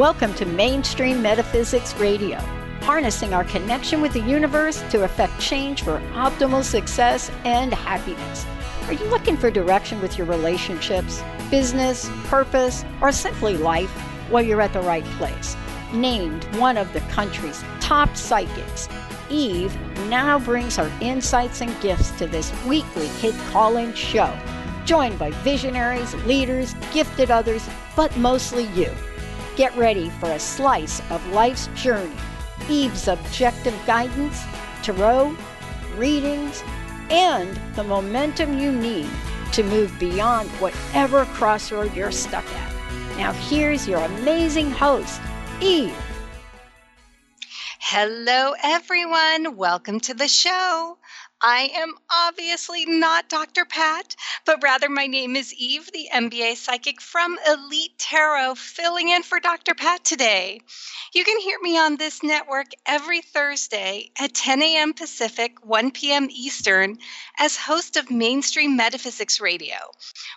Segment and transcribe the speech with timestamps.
[0.00, 2.38] Welcome to Mainstream Metaphysics Radio,
[2.80, 8.46] harnessing our connection with the universe to effect change for optimal success and happiness.
[8.86, 13.92] Are you looking for direction with your relationships, business, purpose, or simply life?
[14.30, 15.54] Well, you're at the right place.
[15.92, 18.88] Named one of the country's top psychics,
[19.28, 19.78] Eve
[20.08, 24.34] now brings her insights and gifts to this weekly hit calling show,
[24.86, 28.90] joined by visionaries, leaders, gifted others, but mostly you.
[29.56, 32.14] Get ready for a slice of life's journey,
[32.68, 34.42] Eve's objective guidance,
[34.82, 35.36] tarot,
[35.96, 36.62] readings,
[37.10, 39.08] and the momentum you need
[39.52, 43.16] to move beyond whatever crossroad you're stuck at.
[43.16, 45.20] Now, here's your amazing host,
[45.60, 45.96] Eve.
[47.80, 49.56] Hello, everyone.
[49.56, 50.96] Welcome to the show.
[51.42, 53.64] I am obviously not Dr.
[53.64, 59.22] Pat, but rather my name is Eve, the MBA psychic from Elite Tarot, filling in
[59.22, 59.74] for Dr.
[59.74, 60.60] Pat today.
[61.12, 64.92] You can hear me on this network every Thursday at 10 a.m.
[64.92, 66.28] Pacific, 1 p.m.
[66.30, 66.98] Eastern,
[67.36, 69.76] as host of Mainstream Metaphysics Radio,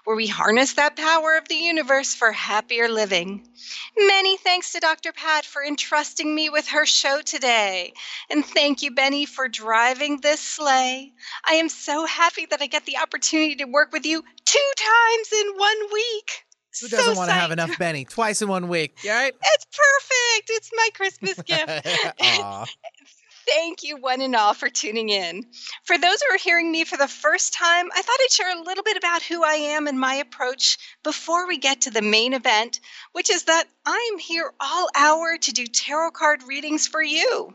[0.04, 3.48] where we harness that power of the universe for happier living.
[3.96, 5.12] Many thanks to Dr.
[5.12, 7.94] Pat for entrusting me with her show today.
[8.32, 11.14] And thank you, Benny, for driving this sleigh.
[11.48, 15.34] I am so happy that I get the opportunity to work with you two times
[15.34, 16.46] in one week.
[16.82, 18.96] Who doesn't So want to have enough Benny twice in one week?
[19.04, 19.34] You all right?
[19.54, 20.50] It's perfect.
[20.50, 21.88] It's my Christmas gift.
[23.46, 25.46] Thank you, one and all, for tuning in.
[25.84, 28.64] For those who are hearing me for the first time, I thought I'd share a
[28.64, 32.34] little bit about who I am and my approach before we get to the main
[32.34, 32.80] event,
[33.12, 37.54] which is that I'm here all hour to do tarot card readings for you.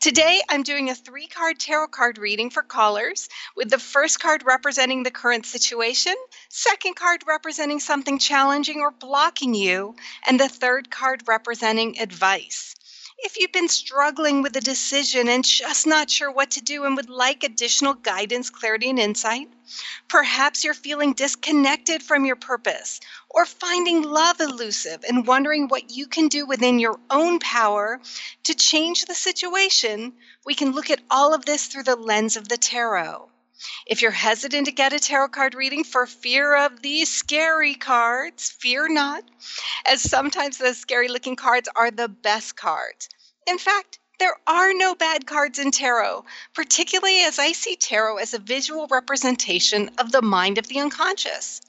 [0.00, 4.44] Today, I'm doing a three card tarot card reading for callers, with the first card
[4.46, 6.14] representing the current situation,
[6.48, 9.96] second card representing something challenging or blocking you,
[10.28, 12.76] and the third card representing advice.
[13.18, 16.96] If you've been struggling with a decision and just not sure what to do and
[16.96, 19.48] would like additional guidance, clarity, and insight,
[20.08, 26.06] perhaps you're feeling disconnected from your purpose or finding love elusive and wondering what you
[26.06, 28.00] can do within your own power
[28.44, 30.12] to change the situation,
[30.44, 33.30] we can look at all of this through the lens of the tarot.
[33.86, 38.50] If you're hesitant to get a tarot card reading for fear of these scary cards,
[38.50, 39.24] fear not,
[39.84, 43.08] as sometimes the scary looking cards are the best cards.
[43.46, 48.32] In fact, there are no bad cards in tarot, particularly as I see tarot as
[48.32, 51.60] a visual representation of the mind of the unconscious.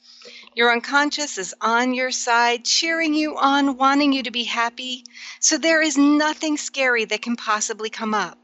[0.54, 5.04] Your unconscious is on your side, cheering you on, wanting you to be happy,
[5.40, 8.38] so there is nothing scary that can possibly come up.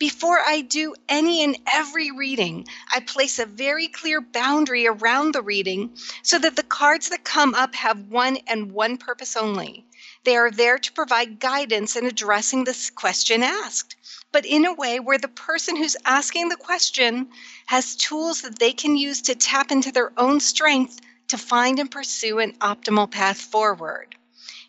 [0.00, 5.42] Before I do any and every reading, I place a very clear boundary around the
[5.42, 9.84] reading so that the cards that come up have one and one purpose only.
[10.24, 13.94] They are there to provide guidance in addressing this question asked,
[14.32, 17.28] but in a way where the person who's asking the question
[17.66, 21.90] has tools that they can use to tap into their own strength to find and
[21.90, 24.16] pursue an optimal path forward.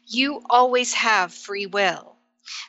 [0.08, 2.11] You always have free will.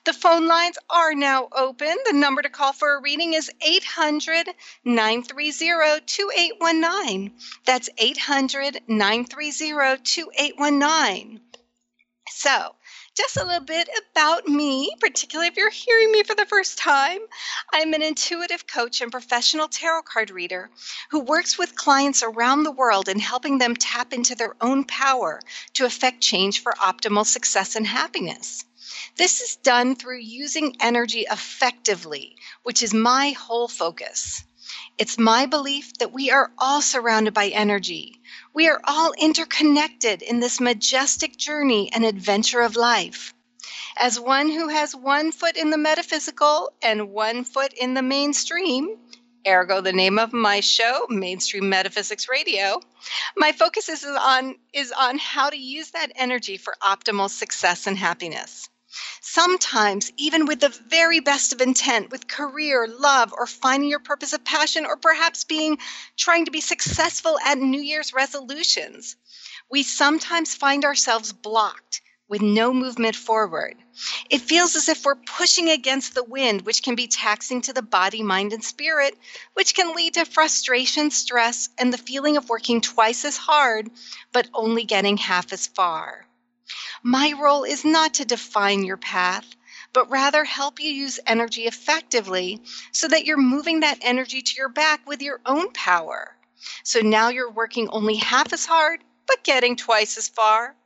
[0.04, 1.96] The phone lines are now open.
[2.06, 4.48] The number to call for a reading is 800
[4.84, 7.32] 930 2819.
[7.64, 11.40] That's 800 930 2819.
[12.30, 12.76] So,
[13.14, 17.20] just a little bit about me, particularly if you're hearing me for the first time.
[17.72, 20.70] I'm an intuitive coach and professional tarot card reader
[21.10, 25.40] who works with clients around the world in helping them tap into their own power
[25.74, 28.64] to affect change for optimal success and happiness.
[29.16, 34.44] This is done through using energy effectively, which is my whole focus.
[34.98, 38.20] It's my belief that we are all surrounded by energy.
[38.54, 43.34] We are all interconnected in this majestic journey and adventure of life.
[43.96, 48.96] As one who has one foot in the metaphysical and one foot in the mainstream,
[49.46, 52.80] ergo the name of my show, Mainstream Metaphysics Radio,
[53.36, 57.98] my focus is on is on how to use that energy for optimal success and
[57.98, 58.68] happiness.
[59.20, 64.32] Sometimes, even with the very best of intent, with career, love, or finding your purpose
[64.32, 65.78] of passion, or perhaps being
[66.16, 69.16] trying to be successful at New Year's resolutions,
[69.70, 73.76] we sometimes find ourselves blocked with no movement forward.
[74.30, 77.82] It feels as if we're pushing against the wind, which can be taxing to the
[77.82, 79.18] body, mind, and spirit,
[79.52, 83.90] which can lead to frustration, stress, and the feeling of working twice as hard,
[84.32, 86.26] but only getting half as far.
[87.04, 89.46] My role is not to define your path,
[89.92, 92.62] but rather help you use energy effectively
[92.92, 96.36] so that you're moving that energy to your back with your own power.
[96.84, 100.76] So now you're working only half as hard, but getting twice as far.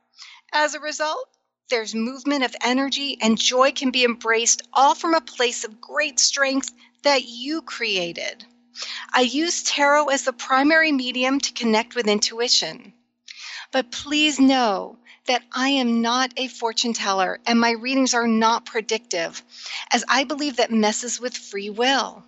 [0.51, 1.29] As a result,
[1.69, 6.19] there's movement of energy and joy can be embraced all from a place of great
[6.19, 6.73] strength
[7.03, 8.43] that you created.
[9.13, 12.93] I use tarot as the primary medium to connect with intuition.
[13.71, 18.65] But please know that I am not a fortune teller and my readings are not
[18.65, 19.43] predictive,
[19.91, 22.25] as I believe that messes with free will.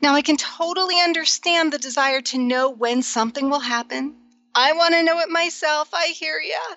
[0.00, 4.16] Now, I can totally understand the desire to know when something will happen.
[4.54, 5.90] I want to know it myself.
[5.92, 6.76] I hear ya.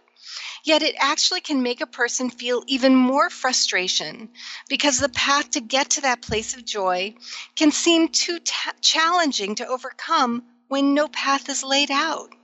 [0.63, 4.29] Yet it actually can make a person feel even more frustration
[4.69, 7.15] because the path to get to that place of joy
[7.55, 8.39] can seem too
[8.81, 12.35] challenging to overcome when no path is laid out.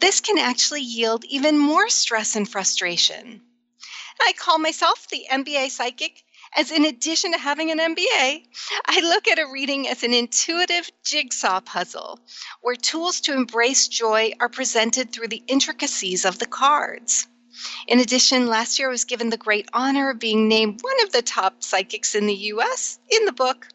[0.00, 3.42] This can actually yield even more stress and frustration.
[4.20, 6.24] I call myself the MBA psychic
[6.56, 8.44] as in addition to having an MBA,
[8.86, 12.18] I look at a reading as an intuitive jigsaw puzzle
[12.60, 17.28] where tools to embrace joy are presented through the intricacies of the cards.
[17.86, 21.12] In addition, last year I was given the great honor of being named one of
[21.12, 23.68] the top psychics in the US in the book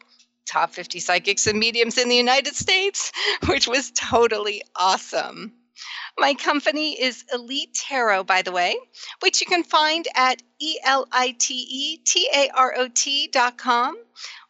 [0.44, 3.10] Top 50 Psychics and Mediums in the United States,
[3.46, 5.52] which was totally awesome.
[6.18, 8.76] My company is Elite Tarot, by the way,
[9.20, 13.96] which you can find at E L I T E T A R O T.com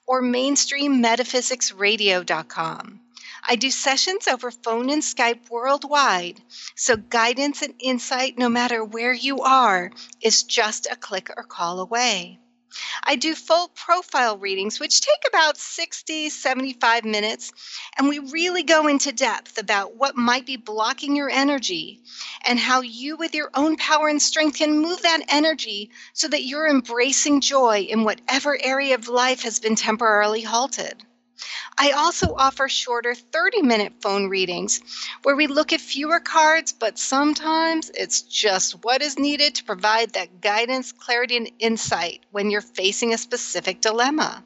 [0.06, 3.00] or mainstreammetaphysicsradio.com.
[3.49, 6.43] I do sessions over phone and Skype worldwide,
[6.75, 11.79] so guidance and insight, no matter where you are, is just a click or call
[11.81, 12.40] away.
[13.04, 17.52] I do full profile readings, which take about 60, 75 minutes,
[17.96, 22.00] and we really go into depth about what might be blocking your energy
[22.44, 26.44] and how you, with your own power and strength, can move that energy so that
[26.44, 31.06] you're embracing joy in whatever area of life has been temporarily halted.
[31.78, 34.80] I also offer shorter 30 minute phone readings
[35.22, 40.12] where we look at fewer cards, but sometimes it's just what is needed to provide
[40.12, 44.44] that guidance, clarity, and insight when you're facing a specific dilemma.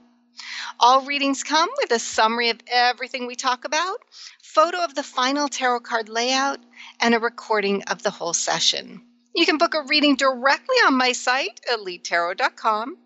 [0.78, 4.00] All readings come with a summary of everything we talk about,
[4.42, 6.58] photo of the final tarot card layout,
[7.00, 9.02] and a recording of the whole session.
[9.35, 12.97] You can book a reading directly on my site, elitetarot.com.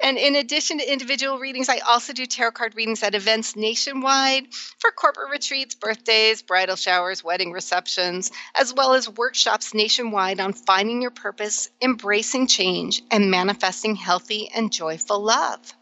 [0.00, 4.54] And in addition to individual readings, I also do tarot card readings at events nationwide
[4.78, 11.02] for corporate retreats, birthdays, bridal showers, wedding receptions, as well as workshops nationwide on finding
[11.02, 15.74] your purpose, embracing change, and manifesting healthy and joyful love.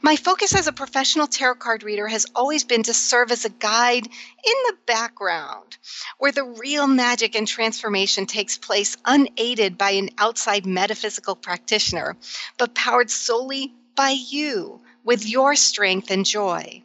[0.00, 3.50] My focus as a professional tarot card reader has always been to serve as a
[3.50, 5.76] guide in the background,
[6.18, 12.16] where the real magic and transformation takes place unaided by an outside metaphysical practitioner,
[12.58, 16.82] but powered solely by you with your strength and joy.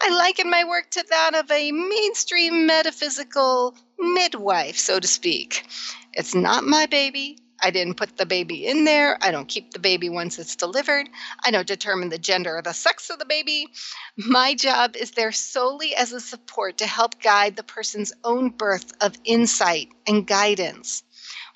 [0.00, 5.66] I liken my work to that of a mainstream metaphysical midwife, so to speak.
[6.12, 9.18] It's not my baby, I didn't put the baby in there.
[9.20, 11.08] I don't keep the baby once it's delivered.
[11.44, 13.68] I don't determine the gender or the sex of the baby.
[14.16, 18.92] My job is there solely as a support to help guide the person's own birth
[19.00, 21.02] of insight and guidance.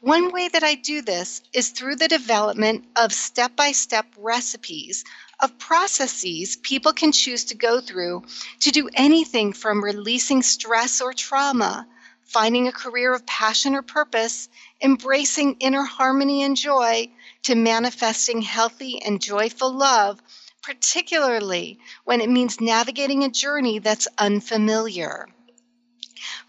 [0.00, 5.04] One way that I do this is through the development of step by step recipes
[5.38, 8.24] of processes people can choose to go through
[8.60, 11.86] to do anything from releasing stress or trauma,
[12.32, 14.48] finding a career of passion or purpose,
[14.80, 17.06] embracing inner harmony and joy,
[17.42, 20.18] to manifesting healthy and joyful love,
[20.62, 25.28] particularly when it means navigating a journey that's unfamiliar.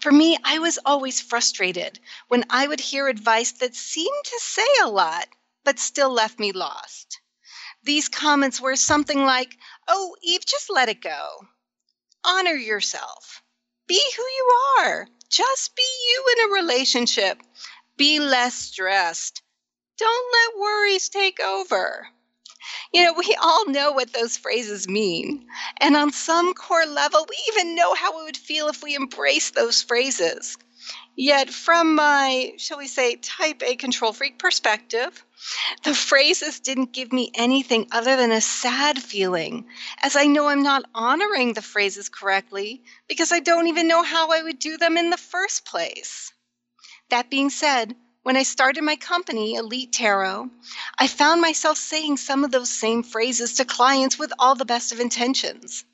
[0.00, 4.66] For me, I was always frustrated when I would hear advice that seemed to say
[4.82, 5.28] a lot,
[5.64, 7.20] but still left me lost.
[7.82, 11.46] These comments were something like, Oh, Eve, just let it go.
[12.24, 13.43] Honor yourself.
[13.86, 15.06] Be who you are.
[15.30, 17.42] Just be you in a relationship.
[17.96, 19.42] Be less stressed.
[19.98, 22.08] Don't let worries take over.
[22.92, 25.46] You know, we all know what those phrases mean.
[25.80, 29.54] And on some core level, we even know how it would feel if we embraced
[29.54, 30.56] those phrases.
[31.16, 35.24] Yet, from my, shall we say, type A control freak perspective,
[35.82, 39.68] the phrases didn't give me anything other than a sad feeling,
[40.02, 44.30] as I know I'm not honoring the phrases correctly because I don't even know how
[44.30, 46.32] I would do them in the first place.
[47.10, 50.48] That being said, When I started my company, Elite Tarot,
[50.98, 54.92] I found myself saying some of those same phrases to clients with all the best
[54.92, 55.84] of intentions.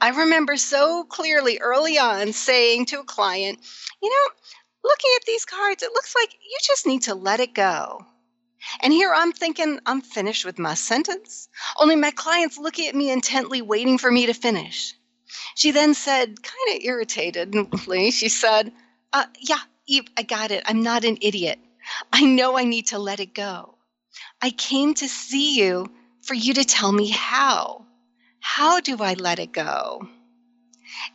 [0.00, 3.60] I remember so clearly early on saying to a client,
[4.02, 4.34] You know,
[4.82, 8.04] looking at these cards, it looks like you just need to let it go.
[8.82, 11.48] And here I'm thinking I'm finished with my sentence,
[11.80, 14.94] only my client's looking at me intently, waiting for me to finish.
[15.54, 18.72] She then said, kind of irritatedly, she said,
[19.12, 20.62] uh, Yeah, Eve, I got it.
[20.66, 21.58] I'm not an idiot.
[22.12, 23.74] I know I need to let it go.
[24.42, 25.86] I came to see you
[26.22, 27.86] for you to tell me how.
[28.40, 30.08] How do I let it go?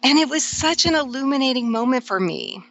[0.04, 2.64] And it was such an illuminating moment for me.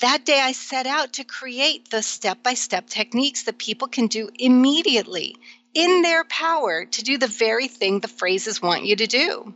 [0.00, 4.08] That day, I set out to create the step by step techniques that people can
[4.08, 5.36] do immediately
[5.72, 9.54] in their power to do the very thing the phrases want you to do.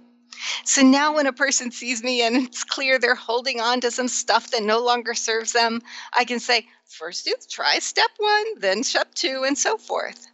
[0.64, 4.08] So now, when a person sees me and it's clear they're holding on to some
[4.08, 5.82] stuff that no longer serves them,
[6.16, 10.26] I can say, first try step one, then step two, and so forth.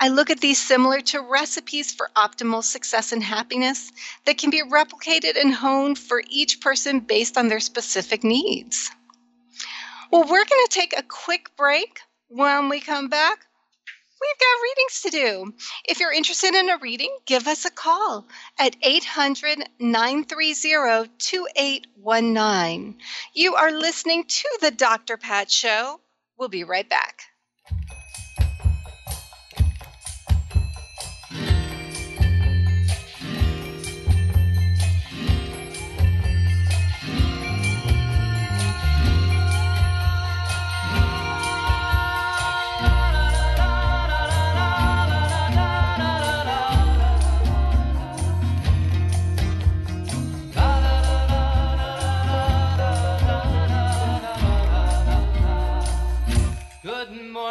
[0.00, 3.92] I look at these similar to recipes for optimal success and happiness
[4.24, 8.90] that can be replicated and honed for each person based on their specific needs.
[10.10, 12.00] Well, we're going to take a quick break.
[12.28, 13.46] When we come back,
[14.20, 15.52] we've got readings to do.
[15.86, 18.26] If you're interested in a reading, give us a call
[18.58, 22.98] at 800 930 2819.
[23.34, 25.16] You are listening to The Dr.
[25.16, 26.00] Pat Show.
[26.38, 27.22] We'll be right back.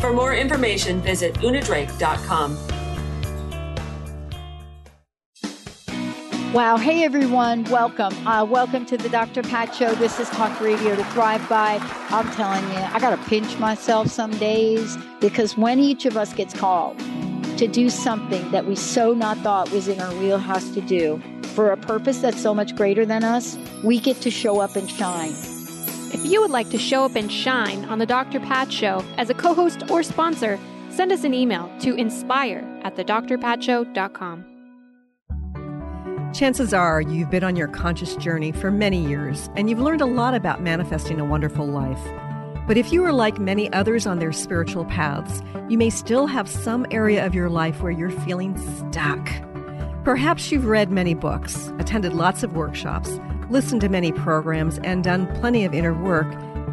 [0.00, 2.56] For more information, visit unadrake.com.
[6.52, 6.76] Wow.
[6.76, 7.64] Hey, everyone.
[7.64, 8.14] Welcome.
[8.26, 9.42] Uh, welcome to the Dr.
[9.42, 9.94] Pat Show.
[9.96, 11.78] This is Talk Radio to Thrive By.
[12.08, 16.32] I'm telling you, I got to pinch myself some days because when each of us
[16.32, 16.98] gets called
[17.58, 21.70] to do something that we so not thought was in our wheelhouse to do for
[21.70, 25.34] a purpose that's so much greater than us, we get to show up and shine.
[26.18, 28.40] If you would like to show up and shine on the Dr.
[28.40, 30.58] Pat Show as a co host or sponsor,
[30.90, 34.44] send us an email to inspire at thedrpatshow.com.
[36.34, 40.06] Chances are you've been on your conscious journey for many years and you've learned a
[40.06, 42.02] lot about manifesting a wonderful life.
[42.66, 46.48] But if you are like many others on their spiritual paths, you may still have
[46.48, 48.58] some area of your life where you're feeling
[48.90, 49.30] stuck.
[50.02, 55.26] Perhaps you've read many books, attended lots of workshops, listened to many programs, and done
[55.38, 56.26] plenty of inner work,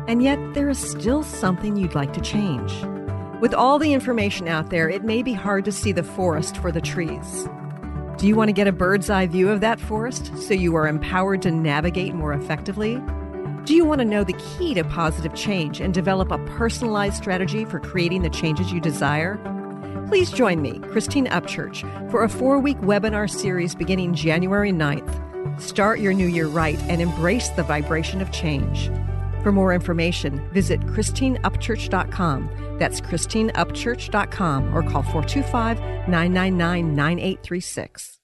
[0.08, 2.74] and yet there is still something you'd like to change.
[3.42, 6.72] With all the information out there, it may be hard to see the forest for
[6.72, 7.48] the trees.
[8.18, 10.88] Do you want to get a bird's eye view of that forest so you are
[10.88, 13.02] empowered to navigate more effectively?
[13.66, 17.66] Do you want to know the key to positive change and develop a personalized strategy
[17.66, 19.38] for creating the changes you desire?
[20.08, 25.35] Please join me, Christine Upchurch, for a four week webinar series beginning January 9th.
[25.60, 28.90] Start your new year right and embrace the vibration of change.
[29.44, 32.78] For more information, visit ChristineUpchurch.com.
[32.80, 38.20] That's ChristineUpchurch.com or call 425 999 9836.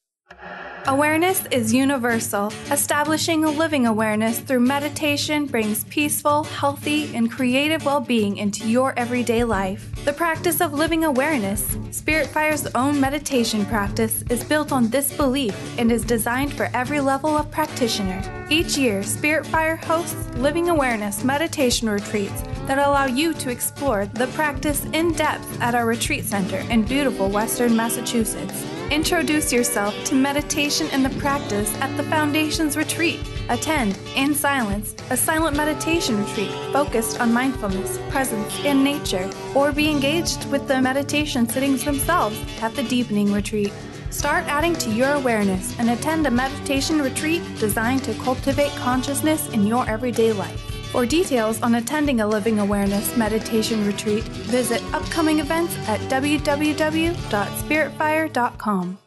[0.88, 2.52] Awareness is universal.
[2.72, 8.98] Establishing a living awareness through meditation brings peaceful, healthy, and creative well being into your
[8.98, 9.94] everyday life.
[10.06, 15.56] The practice of living awareness, Spirit Fire's own meditation practice, is built on this belief
[15.78, 18.48] and is designed for every level of practitioner.
[18.50, 24.28] Each year, Spirit Fire hosts living awareness meditation retreats that allow you to explore the
[24.28, 28.66] practice in depth at our retreat center in beautiful Western Massachusetts.
[28.92, 33.22] Introduce yourself to meditation and the practice at the Foundation's retreat.
[33.48, 39.90] Attend, in silence, a silent meditation retreat focused on mindfulness, presence, and nature, or be
[39.90, 43.72] engaged with the meditation sittings themselves at the Deepening Retreat.
[44.10, 49.66] Start adding to your awareness and attend a meditation retreat designed to cultivate consciousness in
[49.66, 50.71] your everyday life.
[50.92, 58.98] For details on attending a Living Awareness meditation retreat, visit upcoming events at www.spiritfire.com.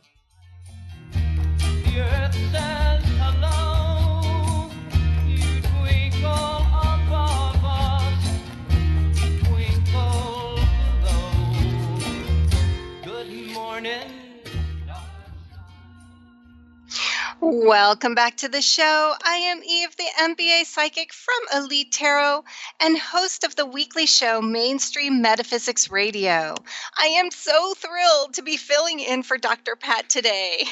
[17.46, 19.14] Welcome back to the show.
[19.22, 22.42] I am Eve, the MBA psychic from Elite Tarot
[22.80, 26.54] and host of the weekly show Mainstream Metaphysics Radio.
[26.98, 29.76] I am so thrilled to be filling in for Dr.
[29.76, 30.64] Pat today.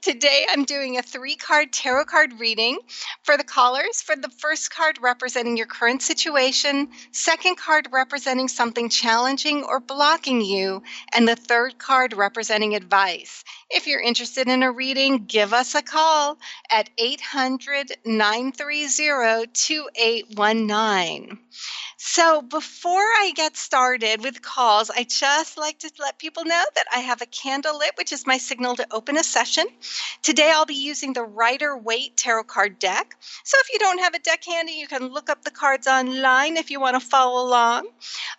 [0.00, 2.78] Today I'm doing a three card tarot card reading
[3.22, 4.00] for the callers.
[4.00, 10.40] For the first card representing your current situation, second card representing something challenging or blocking
[10.40, 10.82] you,
[11.14, 13.44] and the third card representing advice.
[13.68, 16.13] If you're interested in a reading, give us a call
[16.70, 21.38] at 800 930 2819.
[21.96, 26.86] So, before I get started with calls, I just like to let people know that
[26.94, 29.66] I have a candle lit, which is my signal to open a session.
[30.22, 33.16] Today, I'll be using the Rider Waite Tarot card deck.
[33.42, 36.56] So, if you don't have a deck handy, you can look up the cards online
[36.56, 37.88] if you want to follow along.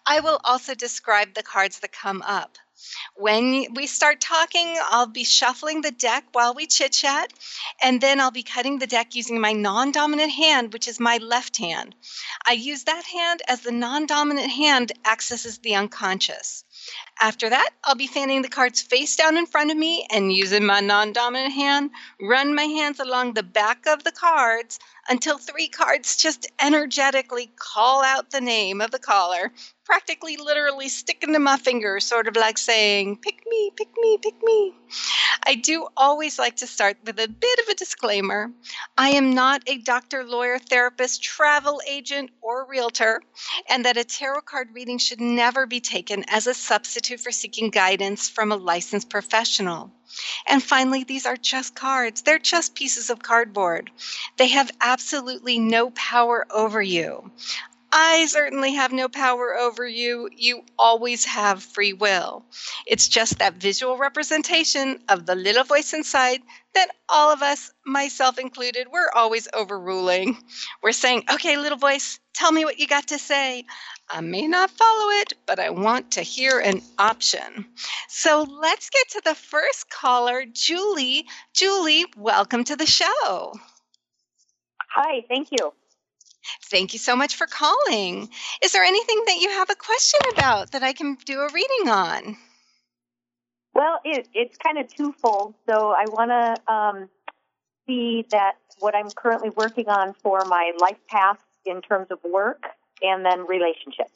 [0.05, 2.57] I will also describe the cards that come up.
[3.15, 7.31] When we start talking, I'll be shuffling the deck while we chit chat,
[7.81, 11.17] and then I'll be cutting the deck using my non dominant hand, which is my
[11.17, 11.95] left hand.
[12.45, 16.64] I use that hand as the non dominant hand accesses the unconscious.
[17.21, 20.65] After that, I'll be fanning the cards face down in front of me and using
[20.65, 25.67] my non dominant hand, run my hands along the back of the cards until three
[25.67, 29.51] cards just energetically call out the name of the caller,
[29.85, 34.35] practically literally sticking to my fingers, sort of like saying, Pick me, pick me, pick
[34.43, 34.73] me.
[35.43, 38.51] I do always like to start with a bit of a disclaimer.
[38.97, 43.21] I am not a doctor, lawyer, therapist, travel agent, or realtor,
[43.69, 47.69] and that a tarot card reading should never be taken as a substitute for seeking
[47.69, 49.89] guidance from a licensed professional.
[50.45, 52.21] And finally, these are just cards.
[52.21, 53.89] They're just pieces of cardboard.
[54.35, 57.31] They have absolutely no power over you.
[57.93, 60.29] I certainly have no power over you.
[60.35, 62.43] You always have free will.
[62.85, 66.41] It's just that visual representation of the little voice inside
[66.75, 70.37] that all of us, myself included, we're always overruling.
[70.83, 73.63] We're saying, okay, little voice, tell me what you got to say.
[74.09, 77.65] I may not follow it, but I want to hear an option.
[78.07, 81.25] So let's get to the first caller, Julie.
[81.53, 83.53] Julie, welcome to the show.
[84.93, 85.73] Hi, thank you.
[86.69, 88.29] Thank you so much for calling.
[88.63, 91.89] Is there anything that you have a question about that I can do a reading
[91.89, 92.37] on?
[93.75, 95.53] Well, it, it's kind of twofold.
[95.69, 97.09] So I want to um,
[97.85, 102.63] see that what I'm currently working on for my life path in terms of work
[103.01, 104.11] and then relationships.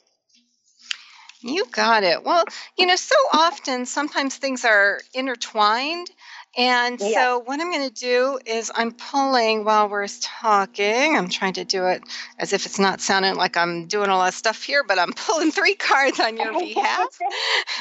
[1.42, 2.24] You got it.
[2.24, 2.44] Well,
[2.76, 6.10] you know, so often sometimes things are intertwined
[6.56, 7.14] and Yeah.
[7.14, 11.16] so what I'm going to do is I'm pulling while we're talking.
[11.16, 12.02] I'm trying to do it
[12.38, 15.12] as if it's not sounding like I'm doing a lot of stuff here, but I'm
[15.16, 17.18] pulling three cards on your behalf.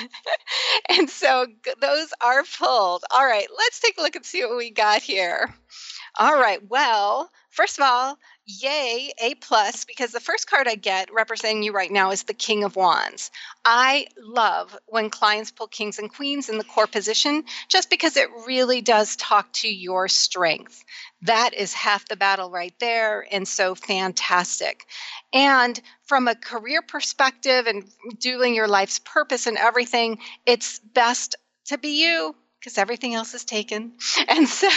[0.90, 1.48] and so
[1.82, 3.04] those are pulled.
[3.12, 5.54] All right, let's take a look and see what we got here.
[6.20, 8.18] All right, well, first of all,
[8.50, 12.34] yay, A plus, because the first card I get representing you right now is the
[12.34, 13.30] King of Wands.
[13.64, 18.30] I love when clients pull kings and queens in the core position just because it
[18.48, 20.84] really does talk to your strength.
[21.22, 24.86] That is half the battle right there, and so fantastic.
[25.32, 27.86] And from a career perspective and
[28.18, 31.36] doing your life's purpose and everything, it's best
[31.66, 33.94] to be you because everything else is taken.
[34.28, 34.70] And so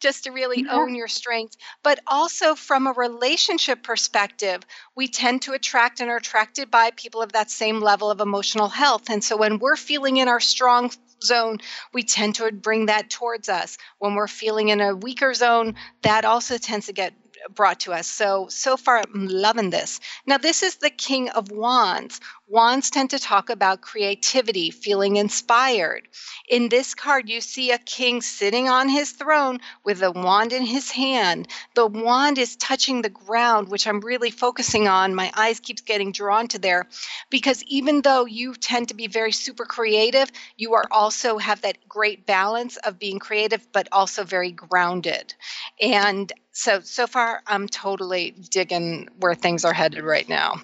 [0.00, 0.72] just to really Yeah.
[0.72, 4.62] own your strength, but also from a relationship perspective,
[4.94, 8.68] we tend to attract and are attracted by people of that same level of emotional
[8.68, 9.08] health.
[9.10, 10.90] And so when we're feeling in our strong
[11.22, 11.58] zone,
[11.92, 13.78] we tend to bring that towards us.
[13.98, 17.14] When we're feeling in a weaker zone, that also tends to get
[17.50, 18.06] brought to us.
[18.06, 20.00] So, so far, I'm loving this.
[20.26, 22.20] Now, this is the King of Wands.
[22.46, 26.08] Wands tend to talk about creativity, feeling inspired.
[26.48, 30.62] In this card, you see a king sitting on his throne with a wand in
[30.62, 31.48] his hand.
[31.74, 35.14] The wand is touching the ground, which I'm really focusing on.
[35.14, 36.86] My eyes keeps getting drawn to there
[37.30, 41.88] because even though you tend to be very super creative, you are also have that
[41.88, 45.34] great balance of being creative but also very grounded.
[45.80, 50.62] And so so far I'm totally digging where things are headed right now.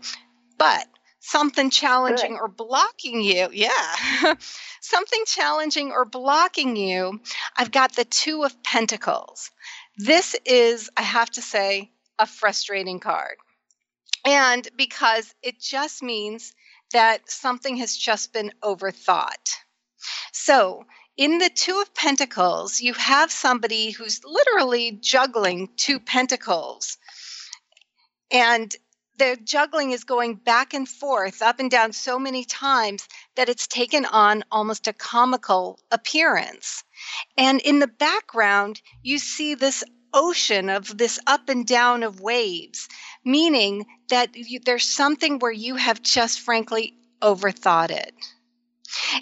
[0.57, 0.87] But
[1.20, 3.96] something challenging or blocking you, yeah.
[4.81, 7.20] something challenging or blocking you,
[7.57, 9.50] I've got the 2 of pentacles.
[9.98, 13.37] This is I have to say a frustrating card
[14.24, 16.55] and because it just means
[16.92, 19.57] that something has just been overthought.
[20.33, 20.85] So,
[21.20, 26.96] in the Two of Pentacles, you have somebody who's literally juggling two pentacles.
[28.30, 28.74] And
[29.18, 33.06] the juggling is going back and forth, up and down so many times
[33.37, 36.85] that it's taken on almost a comical appearance.
[37.37, 42.88] And in the background, you see this ocean of this up and down of waves,
[43.26, 48.14] meaning that you, there's something where you have just frankly overthought it.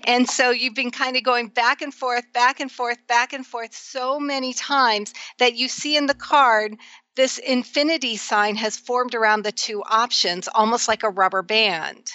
[0.04, 3.46] And so you've been kind of going back and forth, back and forth, back and
[3.46, 6.76] forth so many times that you see in the card
[7.16, 12.10] this infinity sign has formed around the two options, almost like a rubber band.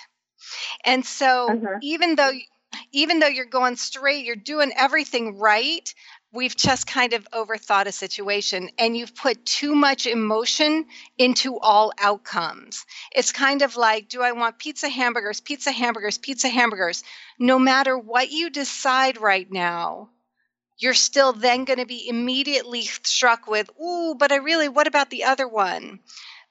[0.86, 1.78] And so mm-hmm.
[1.82, 2.32] even though
[2.92, 5.94] even though you're going straight, you're doing everything right,
[6.34, 10.86] we've just kind of overthought a situation and you've put too much emotion
[11.18, 12.86] into all outcomes.
[13.16, 17.04] It's kind of like, do I want pizza hamburgers, pizza hamburgers, pizza hamburgers?
[17.38, 20.10] No matter what you decide right now,
[20.80, 25.12] you're still then going to be immediately struck with, ooh, but I really, what about
[25.12, 26.00] the other one?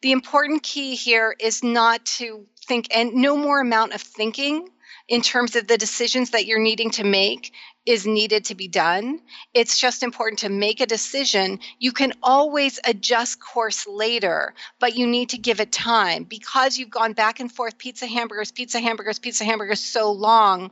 [0.00, 4.68] The important key here is not to think, and no more amount of thinking
[5.08, 7.52] in terms of the decisions that you're needing to make
[7.84, 9.20] is needed to be done.
[9.52, 11.58] It's just important to make a decision.
[11.78, 16.90] You can always adjust course later, but you need to give it time because you've
[16.90, 20.70] gone back and forth pizza hamburgers, pizza hamburgers, pizza hamburgers so long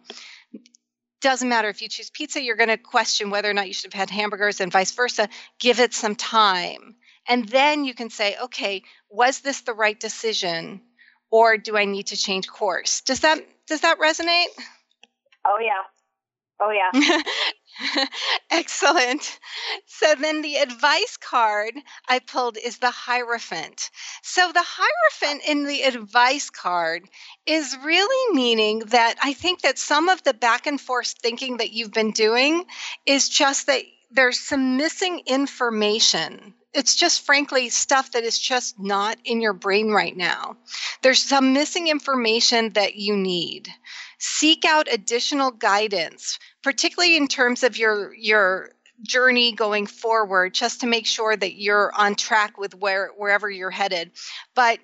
[1.20, 3.92] doesn't matter if you choose pizza, you're going to question whether or not you should
[3.92, 5.28] have had hamburgers and vice versa.
[5.58, 6.96] Give it some time.
[7.28, 10.80] And then you can say, okay, was this the right decision
[11.30, 13.02] or do I need to change course?
[13.02, 14.46] Does that does that resonate?
[15.46, 15.82] Oh yeah.
[16.60, 16.90] Oh yeah.
[18.50, 19.38] Excellent.
[19.86, 21.74] So then the advice card
[22.08, 23.90] I pulled is the Hierophant.
[24.22, 27.08] So the Hierophant in the advice card
[27.46, 31.72] is really meaning that I think that some of the back and forth thinking that
[31.72, 32.64] you've been doing
[33.06, 39.18] is just that there's some missing information it's just frankly stuff that is just not
[39.24, 40.56] in your brain right now.
[41.02, 43.68] There's some missing information that you need.
[44.18, 48.70] Seek out additional guidance particularly in terms of your your
[49.02, 53.70] journey going forward just to make sure that you're on track with where wherever you're
[53.70, 54.10] headed
[54.54, 54.78] but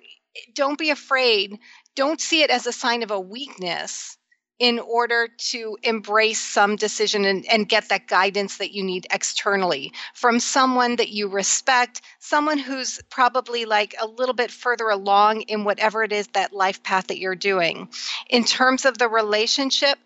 [0.55, 1.59] don't be afraid
[1.95, 4.17] don't see it as a sign of a weakness
[4.59, 9.91] in order to embrace some decision and, and, get that guidance that you need externally
[10.13, 15.63] from someone that you respect, someone who's probably like a little bit further along in
[15.63, 17.89] whatever it is that life path that you're doing.
[18.29, 19.99] In terms of the relationship,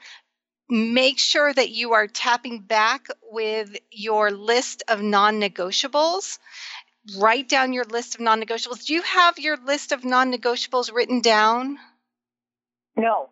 [0.71, 6.39] make sure that you are tapping back with your list of non negotiables.
[7.17, 8.86] Write down your list of non negotiables.
[8.86, 11.77] Do you have your list of non negotiables written down?
[12.95, 13.29] No.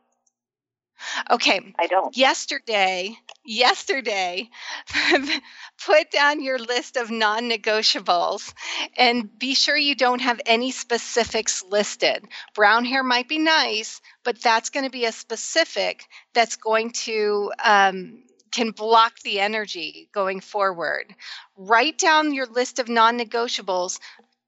[1.29, 1.73] Okay.
[1.77, 2.15] I don't.
[2.15, 4.49] Yesterday, yesterday,
[5.85, 8.53] put down your list of non negotiables
[8.97, 12.25] and be sure you don't have any specifics listed.
[12.55, 17.51] Brown hair might be nice, but that's going to be a specific that's going to.
[17.63, 21.13] Um, can block the energy going forward.
[21.55, 23.99] Write down your list of non negotiables,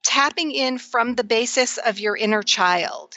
[0.03, 3.13] tapping in from the basis of your inner child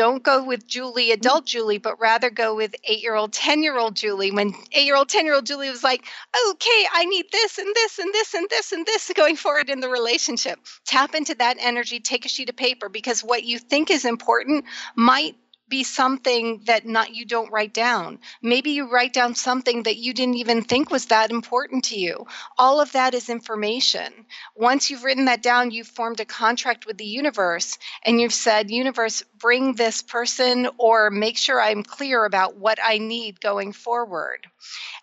[0.00, 1.20] don't go with Julie, mm-hmm.
[1.20, 4.30] adult Julie, but rather go with eight year old, 10 year old Julie.
[4.30, 6.06] When eight year old, 10 year old Julie was like,
[6.48, 9.80] okay, I need this and this and this and this and this going forward in
[9.80, 10.58] the relationship.
[10.86, 14.64] Tap into that energy, take a sheet of paper because what you think is important
[14.96, 15.36] might
[15.70, 18.18] be something that not you don't write down.
[18.42, 22.26] Maybe you write down something that you didn't even think was that important to you.
[22.58, 24.12] All of that is information.
[24.54, 28.70] Once you've written that down, you've formed a contract with the universe and you've said,
[28.70, 34.46] "Universe, bring this person or make sure I'm clear about what I need going forward."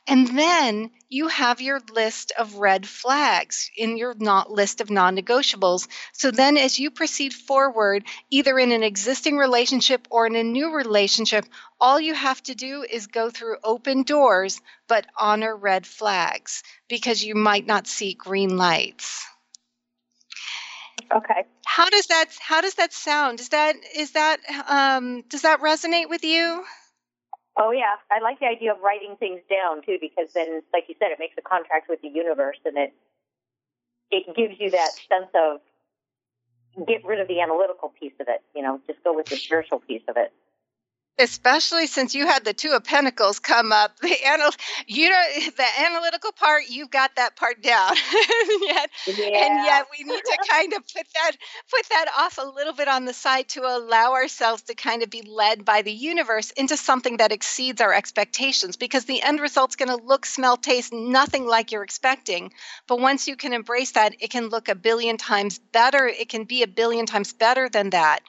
[0.07, 5.87] And then you have your list of red flags in your not list of non-negotiables.
[6.13, 10.56] So then as you proceed forward, either in an existing relationship or in a new
[10.65, 11.45] relationship,
[11.79, 17.23] all you have to do is go through open doors but honor red flags because
[17.23, 19.25] you might not see green lights.
[21.13, 21.45] Okay.
[21.65, 23.39] How does that how does that sound?
[23.39, 26.63] Is that is that um, does that resonate with you?
[27.59, 30.95] Oh yeah, I like the idea of writing things down too, because then, like you
[30.99, 32.93] said, it makes a contract with the universe, and it
[34.11, 35.59] it gives you that sense of
[36.87, 38.41] get rid of the analytical piece of it.
[38.55, 40.31] You know, just go with the spiritual piece of it.
[41.19, 43.97] Especially since you had the two of pentacles come up.
[43.99, 44.51] The anal
[44.87, 45.23] you know
[45.57, 47.95] the analytical part you've got that part down.
[48.39, 49.45] And yet Yeah.
[49.45, 51.31] and yet we need to kind of put that
[51.69, 55.09] put that off a little bit on the side to allow ourselves to kind of
[55.09, 59.75] be led by the universe into something that exceeds our expectations because the end result's
[59.75, 62.51] going to look smell taste nothing like you're expecting.
[62.87, 66.43] But once you can embrace that it can look a billion times better it can
[66.45, 68.21] be a billion times better than that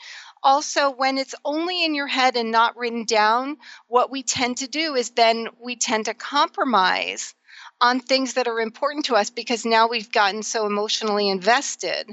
[0.42, 3.57] also when it's only in your head and not written down
[3.88, 7.35] what we tend to do is then we tend to compromise
[7.81, 12.11] on things that are important to us because now we've gotten so emotionally invested.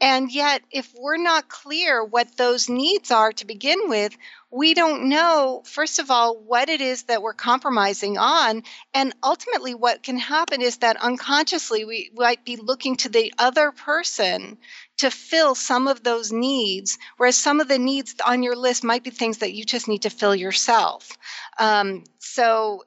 [0.00, 4.16] And yet, if we're not clear what those needs are to begin with,
[4.50, 8.62] we don't know, first of all, what it is that we're compromising on.
[8.94, 13.72] And ultimately, what can happen is that unconsciously we might be looking to the other
[13.72, 14.58] person
[14.98, 19.02] to fill some of those needs, whereas some of the needs on your list might
[19.02, 21.16] be things that you just need to fill yourself.
[21.58, 22.84] Um, so,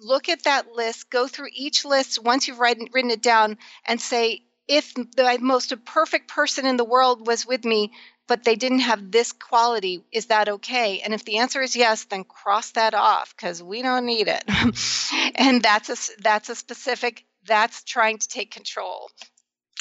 [0.00, 4.00] look at that list, go through each list once you've written, written it down, and
[4.00, 7.92] say, if the most perfect person in the world was with me,
[8.28, 11.00] but they didn't have this quality, is that okay?
[11.00, 14.44] And if the answer is yes, then cross that off because we don't need it.
[15.34, 17.24] and that's a that's a specific.
[17.46, 19.10] That's trying to take control.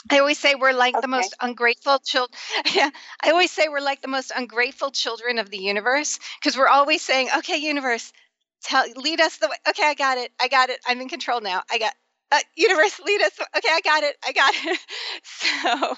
[0.09, 2.35] I always say we're like the most ungrateful children.
[2.73, 2.89] Yeah,
[3.23, 7.03] I always say we're like the most ungrateful children of the universe because we're always
[7.03, 8.11] saying, "Okay, universe,
[8.63, 10.31] tell lead us the way." Okay, I got it.
[10.39, 10.79] I got it.
[10.87, 11.63] I'm in control now.
[11.71, 11.93] I got
[12.31, 13.31] uh, universe lead us.
[13.57, 14.15] Okay, I got it.
[14.25, 14.79] I got it.
[15.23, 15.97] so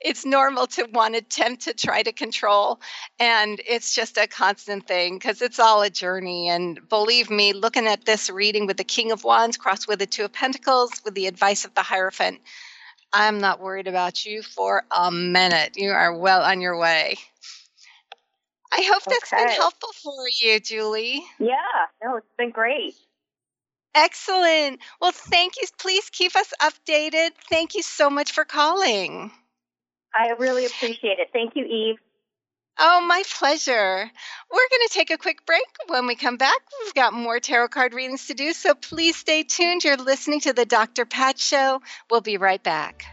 [0.00, 2.80] it's normal to want to attempt to try to control,
[3.18, 6.48] and it's just a constant thing because it's all a journey.
[6.48, 10.06] And believe me, looking at this reading with the King of Wands crossed with the
[10.06, 12.40] Two of Pentacles, with the advice of the Hierophant.
[13.12, 15.76] I'm not worried about you for a minute.
[15.76, 17.18] You are well on your way.
[18.74, 21.22] I hope that's been helpful for you, Julie.
[21.38, 21.56] Yeah,
[22.02, 22.94] no, it's been great.
[23.94, 24.80] Excellent.
[25.00, 25.66] Well, thank you.
[25.78, 27.30] Please keep us updated.
[27.50, 29.30] Thank you so much for calling.
[30.14, 31.28] I really appreciate it.
[31.32, 31.96] Thank you, Eve.
[32.78, 34.10] Oh, my pleasure.
[34.50, 35.66] We're going to take a quick break.
[35.88, 39.42] When we come back, we've got more tarot card readings to do, so please stay
[39.42, 39.84] tuned.
[39.84, 41.04] You're listening to the Dr.
[41.04, 41.82] Pat Show.
[42.10, 43.04] We'll be right back.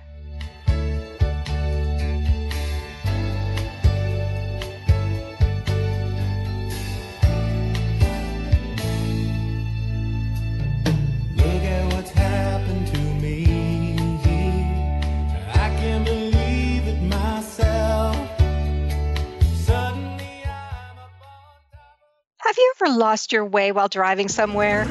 [22.50, 24.86] Have you ever lost your way while driving somewhere?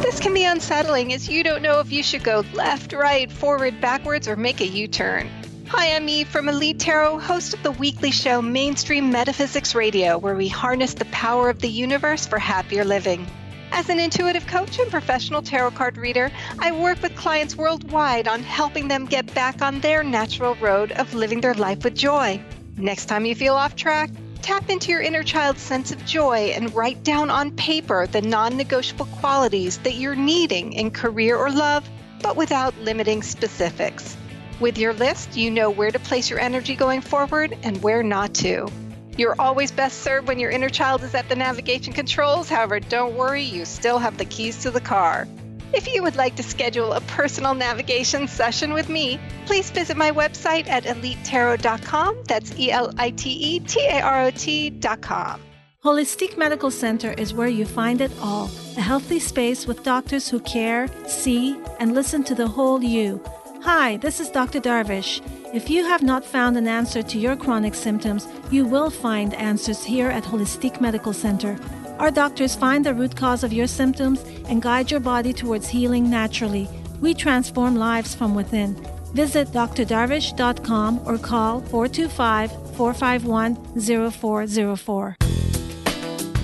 [0.00, 3.78] This can be unsettling as you don't know if you should go left, right, forward,
[3.78, 5.28] backwards, or make a U turn.
[5.66, 10.34] Hi, I'm Eve from Elite Tarot, host of the weekly show Mainstream Metaphysics Radio, where
[10.34, 13.26] we harness the power of the universe for happier living.
[13.70, 18.42] As an intuitive coach and professional tarot card reader, I work with clients worldwide on
[18.42, 22.40] helping them get back on their natural road of living their life with joy.
[22.78, 24.08] Next time you feel off track,
[24.42, 28.56] tap into your inner child's sense of joy and write down on paper the non
[28.56, 31.88] negotiable qualities that you're needing in career or love,
[32.22, 34.16] but without limiting specifics.
[34.60, 38.34] With your list, you know where to place your energy going forward and where not
[38.34, 38.68] to.
[39.16, 42.48] You're always best served when your inner child is at the navigation controls.
[42.48, 45.28] However, don't worry, you still have the keys to the car.
[45.74, 50.10] If you would like to schedule a personal navigation session with me, please visit my
[50.10, 52.24] website at elitetarot.com.
[52.28, 55.40] That's E L I T E T A R O T.com.
[55.82, 60.40] Holistic Medical Center is where you find it all a healthy space with doctors who
[60.40, 63.20] care, see, and listen to the whole you.
[63.62, 64.60] Hi, this is Dr.
[64.60, 65.20] Darvish.
[65.54, 69.84] If you have not found an answer to your chronic symptoms, you will find answers
[69.84, 71.58] here at Holistic Medical Center.
[72.02, 76.10] Our doctors find the root cause of your symptoms and guide your body towards healing
[76.10, 76.68] naturally.
[77.00, 78.74] We transform lives from within.
[79.14, 85.16] Visit drdarvish.com or call 425 451 0404.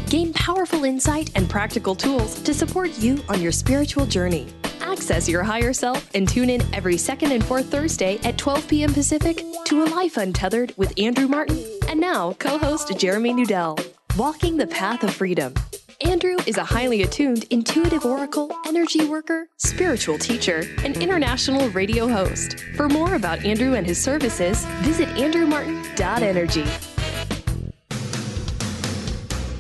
[0.09, 4.47] Gain powerful insight and practical tools to support you on your spiritual journey.
[4.81, 8.95] Access your higher self and tune in every second and fourth Thursday at 12 p.m.
[8.95, 13.98] Pacific to A Life Untethered with Andrew Martin and now co host Jeremy Nudell.
[14.17, 15.55] Walking the Path of Freedom.
[16.01, 22.59] Andrew is a highly attuned intuitive oracle, energy worker, spiritual teacher, and international radio host.
[22.77, 26.65] For more about Andrew and his services, visit andrewmartin.energy.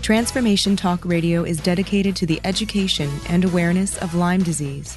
[0.02, 4.96] Transformation Talk Radio is dedicated to the education and awareness of Lyme disease.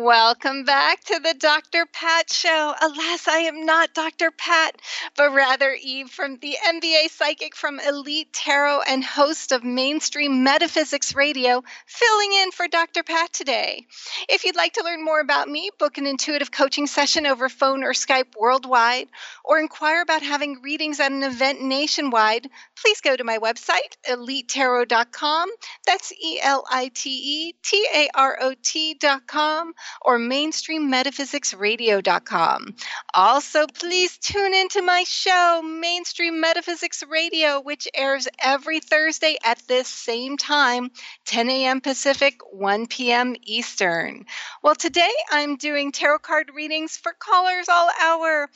[0.00, 1.84] Welcome back to the Dr.
[1.84, 2.74] Pat Show.
[2.80, 4.30] Alas, I am not Dr.
[4.30, 4.80] Pat,
[5.14, 11.14] but rather Eve from the MBA Psychic from Elite Tarot and host of Mainstream Metaphysics
[11.14, 13.02] Radio, filling in for Dr.
[13.02, 13.84] Pat today.
[14.30, 17.84] If you'd like to learn more about me, book an intuitive coaching session over phone
[17.84, 19.08] or Skype worldwide,
[19.50, 22.48] or inquire about having readings at an event nationwide,
[22.80, 25.50] please go to my website, elitetarot.com.
[25.84, 32.76] That's E L I T E T A R O T.com or mainstreammetaphysicsradio.com.
[33.12, 39.88] Also, please tune into my show, Mainstream Metaphysics Radio, which airs every Thursday at this
[39.88, 40.92] same time,
[41.26, 41.80] 10 a.m.
[41.80, 43.34] Pacific, 1 p.m.
[43.42, 44.26] Eastern.
[44.62, 48.48] Well, today I'm doing tarot card readings for callers all hour.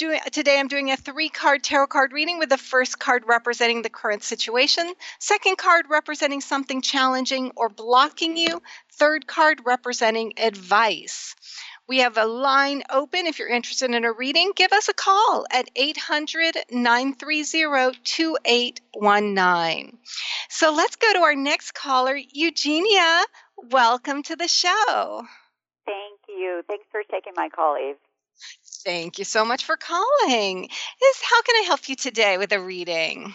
[0.00, 3.82] Doing, today I'm doing a three card tarot card reading with the first card representing
[3.82, 11.36] the current situation, second card representing something challenging or blocking you, third card representing advice.
[11.86, 13.26] We have a line open.
[13.26, 19.98] If you're interested in a reading, give us a call at 800 930 2819.
[20.48, 23.20] So let's go to our next caller, Eugenia.
[23.58, 25.26] Welcome to the show.
[25.84, 26.62] Thank you.
[26.66, 27.96] Thanks for taking my call, Eve.
[28.84, 30.64] Thank you so much for calling.
[30.64, 33.34] Is how can I help you today with a reading?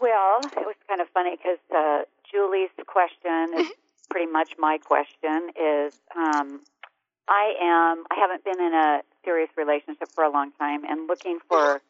[0.00, 3.70] Well, it was kind of funny because uh, Julie's question is
[4.10, 5.50] pretty much my question.
[5.60, 6.60] Is um,
[7.28, 11.38] I am I haven't been in a serious relationship for a long time and looking
[11.48, 11.82] for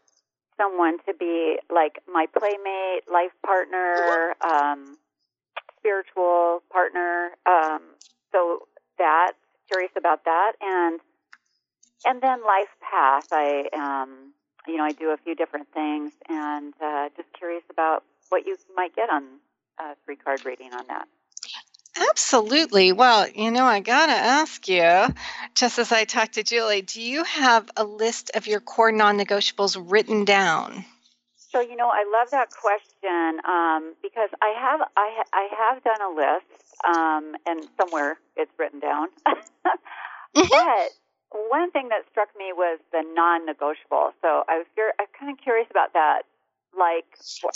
[0.56, 4.96] someone to be like my playmate, life partner, um,
[5.78, 7.30] spiritual partner.
[7.46, 7.82] Um,
[8.32, 8.66] so
[8.98, 9.32] that
[9.70, 11.00] curious about that and
[12.04, 13.28] and then life path.
[13.32, 14.32] I um,
[14.66, 18.56] you know I do a few different things and uh, just curious about what you
[18.76, 19.24] might get on
[19.78, 21.08] a three card reading on that.
[22.10, 22.92] Absolutely.
[22.92, 25.06] Well, you know, I got to ask you,
[25.54, 29.18] just as I talked to Julie, do you have a list of your core non
[29.18, 30.84] negotiables written down?
[31.36, 35.82] So you know, I love that question um, because I have I, ha- I have
[35.82, 39.08] done a list, um, and somewhere it's written down.
[40.34, 40.90] But
[41.30, 44.12] one thing that struck me was the non-negotiable.
[44.22, 44.66] So I was
[44.98, 46.22] I'm kind of curious about that.
[46.76, 47.06] Like,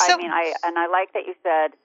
[0.00, 1.76] I mean, I and I like that you said,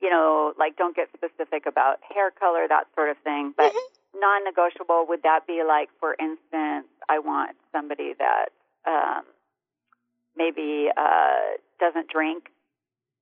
[0.00, 3.52] you know, like don't get specific about hair color, that sort of thing.
[3.56, 3.72] But
[4.14, 8.48] non-negotiable would that be like, for instance, I want somebody that
[8.86, 9.24] um,
[10.36, 12.48] maybe uh, doesn't drink,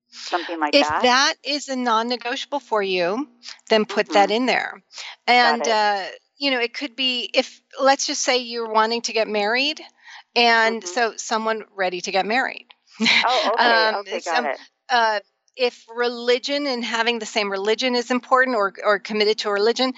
[0.09, 0.97] something like if that.
[0.97, 3.29] If that is a non negotiable for you,
[3.69, 4.83] then put that in there.
[5.27, 6.05] And, uh,
[6.45, 9.81] you know, it could be if, let's just say you're wanting to get married,
[10.37, 12.67] and so someone ready to get married.
[13.01, 14.59] Oh, okay, Um, okay, got some- it.
[14.91, 15.21] uh,
[15.57, 19.93] if religion and having the same religion is important or, or committed to religion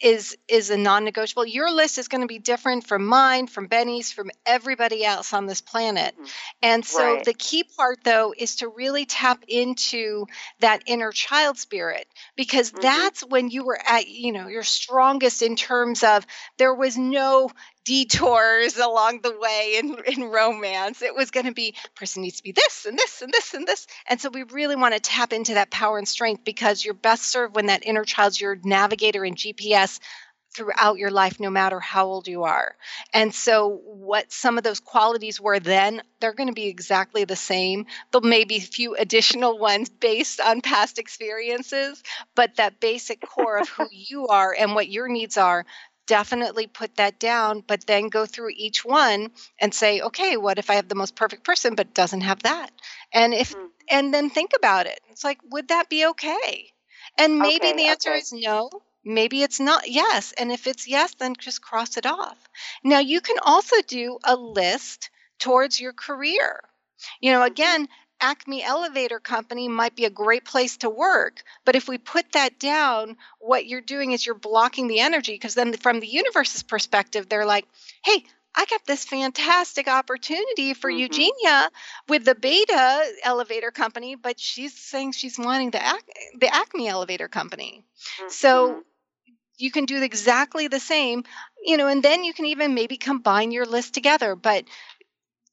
[0.00, 4.12] is is a non-negotiable your list is going to be different from mine from benny's
[4.12, 6.14] from everybody else on this planet
[6.62, 7.22] and so Mm-hmm.
[7.22, 7.24] Right.
[7.24, 10.26] the key part though is to really tap into
[10.60, 12.80] that inner child spirit because Mm-hmm.
[12.80, 16.26] that's when you were at you know your strongest in terms of
[16.58, 17.50] there was no
[17.90, 21.02] detours along the way in, in romance.
[21.02, 23.66] It was going to be person needs to be this and this and this and
[23.66, 23.88] this.
[24.08, 27.24] And so we really want to tap into that power and strength because you're best
[27.24, 29.98] served when that inner child's your navigator and GPS
[30.54, 32.76] throughout your life, no matter how old you are.
[33.12, 37.36] And so, what some of those qualities were then, they're going to be exactly the
[37.36, 37.86] same.
[38.10, 42.02] There'll maybe a few additional ones based on past experiences,
[42.34, 45.64] but that basic core of who you are and what your needs are.
[46.10, 49.30] Definitely put that down, but then go through each one
[49.60, 52.70] and say, okay, what if I have the most perfect person but doesn't have that?
[53.12, 53.66] And if, Mm-hmm.
[53.88, 55.00] and then think about it.
[55.10, 56.72] It's like, would that be okay?
[57.18, 58.22] And maybe Okay, the answer okay.
[58.22, 58.70] is no.
[59.04, 60.32] Maybe it's not yes.
[60.32, 62.38] And if it's yes, then just cross it off.
[62.84, 66.60] Now, you can also do a list towards your career.
[67.20, 67.88] You know, again,
[68.20, 72.58] Acme Elevator Company might be a great place to work, but if we put that
[72.58, 77.28] down, what you're doing is you're blocking the energy because then, from the universe's perspective,
[77.28, 77.66] they're like,
[78.04, 81.00] hey, I got this fantastic opportunity for mm-hmm.
[81.00, 81.70] Eugenia
[82.08, 87.28] with the Beta Elevator Company, but she's saying she's wanting the, Ac- the Acme Elevator
[87.28, 87.84] Company.
[88.28, 88.80] So mm-hmm.
[89.58, 91.24] you can do exactly the same,
[91.64, 94.34] you know, and then you can even maybe combine your list together.
[94.34, 94.64] But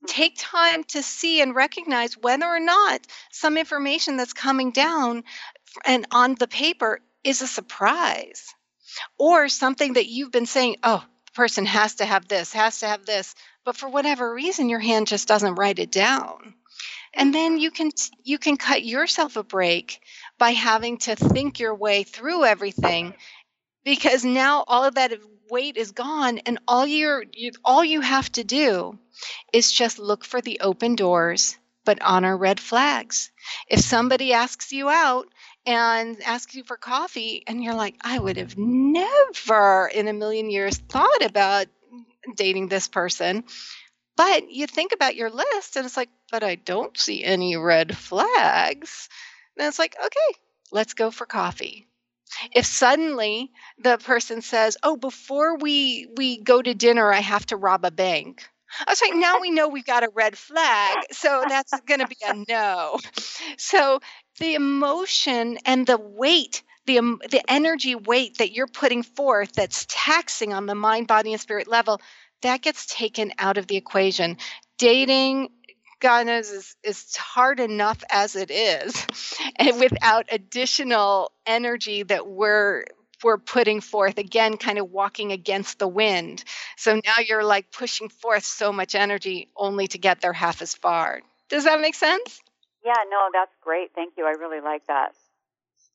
[0.05, 5.23] take time to see and recognize whether or not some information that's coming down
[5.85, 8.53] and on the paper is a surprise
[9.17, 12.87] or something that you've been saying, oh, the person has to have this, has to
[12.87, 13.35] have this,
[13.65, 16.53] but for whatever reason your hand just doesn't write it down.
[17.13, 17.91] And then you can
[18.23, 20.01] you can cut yourself a break
[20.37, 23.13] by having to think your way through everything
[23.83, 25.13] because now all of that
[25.49, 28.97] weight is gone and all you're you, all you have to do
[29.53, 33.31] is just look for the open doors but honor red flags.
[33.69, 35.27] If somebody asks you out
[35.67, 40.49] and asks you for coffee and you're like i would have never in a million
[40.49, 41.67] years thought about
[42.35, 43.43] dating this person
[44.15, 47.95] but you think about your list and it's like but i don't see any red
[47.95, 49.09] flags.
[49.57, 50.39] Then it's like okay
[50.71, 51.87] let's go for coffee
[52.53, 57.57] if suddenly the person says oh before we we go to dinner i have to
[57.57, 58.47] rob a bank.
[58.85, 62.07] I was like now we know we've got a red flag so that's going to
[62.07, 62.99] be a no.
[63.57, 63.99] So
[64.39, 69.85] the emotion and the weight the em- the energy weight that you're putting forth that's
[69.89, 72.01] taxing on the mind body and spirit level
[72.41, 74.37] that gets taken out of the equation.
[74.77, 75.49] Dating
[75.99, 79.07] God knows is, is hard enough as it is,
[79.55, 82.85] and without additional energy that we're
[83.23, 86.43] we're putting forth again, kind of walking against the wind.
[86.75, 90.75] So now you're like pushing forth so much energy only to get there half as
[90.75, 91.21] far.
[91.49, 92.41] Does that make sense?
[92.85, 93.89] Yeah, no, that's great.
[93.95, 94.25] Thank you.
[94.25, 95.13] I really like that.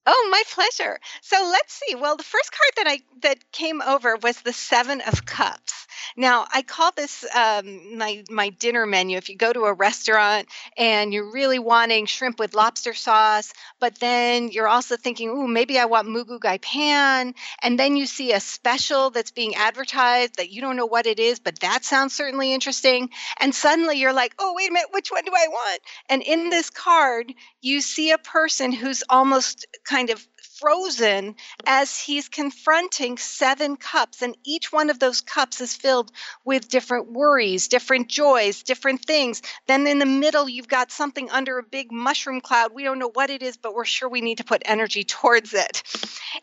[0.05, 0.99] Oh, my pleasure.
[1.21, 1.95] So let's see.
[1.95, 5.87] Well, the first card that I that came over was the Seven of Cups.
[6.17, 9.17] Now, I call this um, my my dinner menu.
[9.17, 13.99] If you go to a restaurant and you're really wanting shrimp with lobster sauce, but
[14.01, 18.07] then you're also thinking, "Ooh, maybe I want moo goo gai pan," and then you
[18.07, 21.85] see a special that's being advertised that you don't know what it is, but that
[21.85, 25.47] sounds certainly interesting, and suddenly you're like, "Oh, wait a minute, which one do I
[25.49, 27.33] want?" And in this card,
[27.63, 30.27] you see a person who's almost kind of
[30.61, 31.35] frozen
[31.67, 36.13] as he's confronting seven cups and each one of those cups is filled
[36.45, 39.43] with different worries different joys different things.
[39.67, 42.73] Then in the middle you've got something under a big mushroom cloud.
[42.75, 45.55] We don't know what it is but we're sure we need to put energy towards
[45.55, 45.83] it.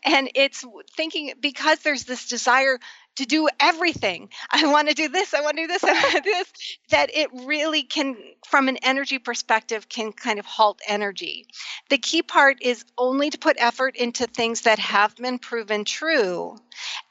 [0.03, 0.65] And it's
[0.95, 2.80] thinking because there's this desire
[3.20, 4.30] to do everything.
[4.51, 6.51] I want to do this, I want to do this, I want to do this,
[6.89, 8.17] that it really can,
[8.47, 11.45] from an energy perspective, can kind of halt energy.
[11.89, 16.57] The key part is only to put effort into things that have been proven true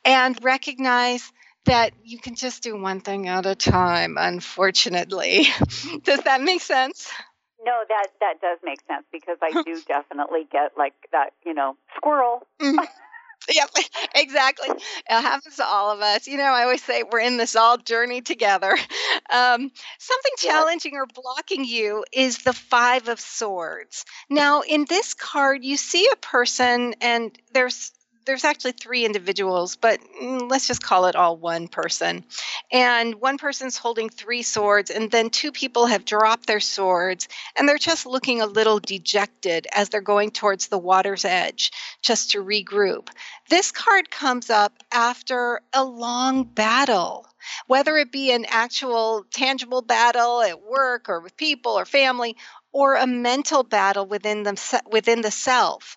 [0.04, 1.32] and recognize
[1.64, 5.46] that you can just do one thing at a time, unfortunately.
[6.02, 7.10] Does that make sense?
[7.62, 11.76] No, that that does make sense because I do definitely get like that, you know,
[11.96, 12.46] squirrel.
[12.62, 12.78] Mm-hmm.
[13.50, 13.70] Yep,
[14.14, 14.68] exactly.
[14.68, 16.26] It happens to all of us.
[16.26, 18.76] You know, I always say we're in this all journey together.
[19.30, 24.06] Um, something challenging or blocking you is the Five of Swords.
[24.30, 27.92] Now, in this card, you see a person, and there's
[28.28, 32.22] there's actually three individuals, but mm, let's just call it all one person.
[32.70, 37.26] And one person's holding three swords, and then two people have dropped their swords,
[37.56, 41.72] and they're just looking a little dejected as they're going towards the water's edge
[42.02, 43.08] just to regroup.
[43.48, 47.26] This card comes up after a long battle.
[47.66, 52.36] Whether it be an actual tangible battle at work or with people or family,
[52.72, 54.56] or a mental battle within them
[54.90, 55.96] within the self,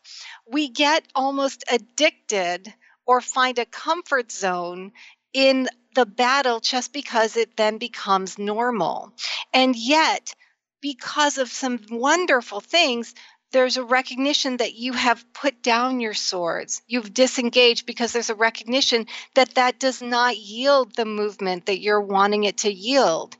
[0.49, 2.73] we get almost addicted
[3.05, 4.91] or find a comfort zone
[5.33, 9.11] in the battle just because it then becomes normal.
[9.53, 10.33] And yet,
[10.81, 13.13] because of some wonderful things,
[13.51, 16.81] there's a recognition that you have put down your swords.
[16.87, 22.01] You've disengaged because there's a recognition that that does not yield the movement that you're
[22.01, 23.35] wanting it to yield.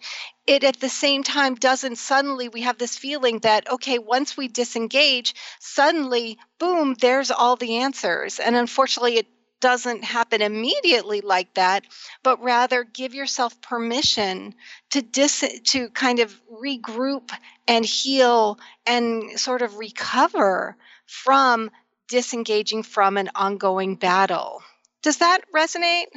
[0.47, 4.47] It at the same time doesn't suddenly, we have this feeling that, okay, once we
[4.47, 8.39] disengage, suddenly, boom, there's all the answers.
[8.39, 9.27] And unfortunately, it
[9.61, 11.85] doesn't happen immediately like that,
[12.23, 14.55] but rather give yourself permission
[14.89, 17.31] to dis to kind of regroup
[17.67, 20.75] and heal and sort of recover
[21.05, 21.69] from
[22.09, 24.63] disengaging from an ongoing battle.
[25.03, 26.07] Does that resonate?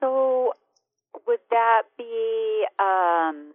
[0.00, 0.54] So,
[1.26, 3.52] would that be um,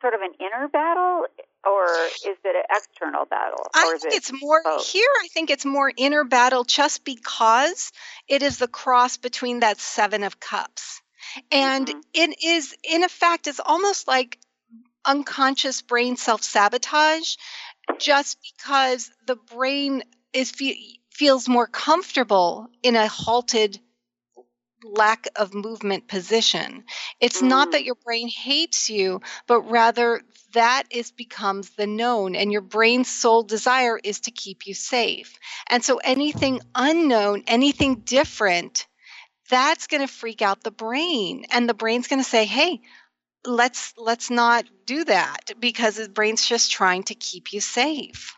[0.00, 1.24] sort of an inner battle,
[1.66, 1.84] or
[2.26, 3.64] is it an external battle?
[3.74, 4.86] I think it it's more both?
[4.86, 5.10] here.
[5.22, 7.92] I think it's more inner battle just because
[8.28, 11.02] it is the cross between that seven of cups.
[11.52, 14.38] And it is, in effect, it's almost like
[15.04, 17.36] unconscious brain self sabotage
[17.98, 23.80] just because the brain is fe- feels more comfortable in a halted
[24.84, 26.84] lack of movement position.
[27.20, 30.20] It's not that your brain hates you, but rather
[30.54, 35.38] that is becomes the known and your brain's sole desire is to keep you safe.
[35.68, 38.86] And so anything unknown, anything different,
[39.50, 42.80] that's going to freak out the brain and the brain's going to say, "Hey,
[43.44, 48.36] let's let's not do that because the brain's just trying to keep you safe."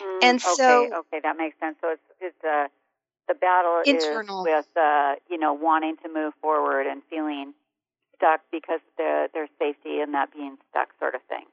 [0.00, 1.76] Mm, And so okay, okay, that makes sense.
[1.80, 2.68] So it's it's uh,
[3.30, 4.44] the battle Internal.
[4.44, 7.54] is with uh, you know wanting to move forward and feeling
[8.16, 11.44] stuck because the there's safety in that being stuck sort of thing.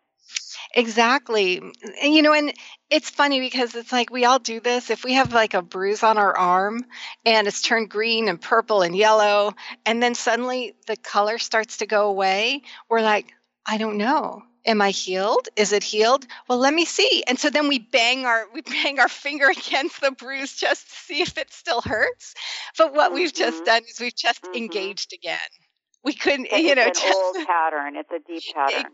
[0.74, 1.58] Exactly.
[2.02, 2.54] And, you know, and
[2.90, 4.90] it's funny because it's like we all do this.
[4.90, 6.86] If we have like a bruise on our arm
[7.26, 9.54] and it's turned green and purple and yellow,
[9.86, 13.34] and then suddenly the color starts to go away, we're like,
[13.66, 14.44] I don't know.
[14.68, 15.48] Am I healed?
[15.56, 16.28] Is it healed?
[16.48, 17.24] Well, let me see.
[17.26, 20.96] And so then we bang our we bang our finger against the bruise just to
[20.96, 22.36] see if it still hurts.
[22.78, 23.66] But what we've just mm-hmm.
[23.66, 24.58] done is we've just mm-hmm.
[24.58, 25.40] engaged again.
[26.04, 27.96] We couldn't, you know, it's an just old pattern.
[27.96, 28.92] It's a deep pattern.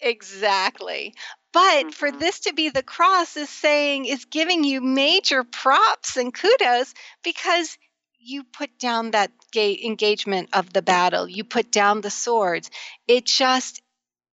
[0.00, 1.14] Exactly.
[1.52, 2.18] But for mm-hmm.
[2.18, 6.94] this to be the cross is saying, is giving you major props and kudos
[7.24, 7.76] because
[8.20, 11.28] you put down that ga- engagement of the battle.
[11.28, 12.70] You put down the swords.
[13.06, 13.80] It just,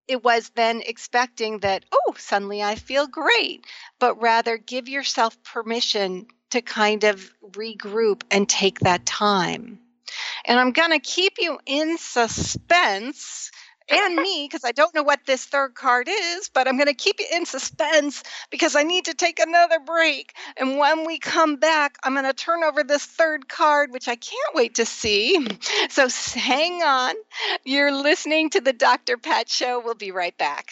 [0.08, 3.66] it was then expecting that, oh, suddenly I feel great,
[3.99, 9.80] but rather give yourself permission to kind of regroup and take that time.
[10.45, 13.51] And I'm going to keep you in suspense
[13.90, 16.94] and me because I don't know what this third card is, but I'm going to
[16.94, 20.34] keep you in suspense because I need to take another break.
[20.58, 24.16] And when we come back, I'm going to turn over this third card, which I
[24.16, 25.48] can't wait to see.
[25.90, 26.08] So
[26.40, 27.16] hang on.
[27.64, 29.18] You're listening to the Dr.
[29.18, 29.82] Pat Show.
[29.84, 30.72] We'll be right back.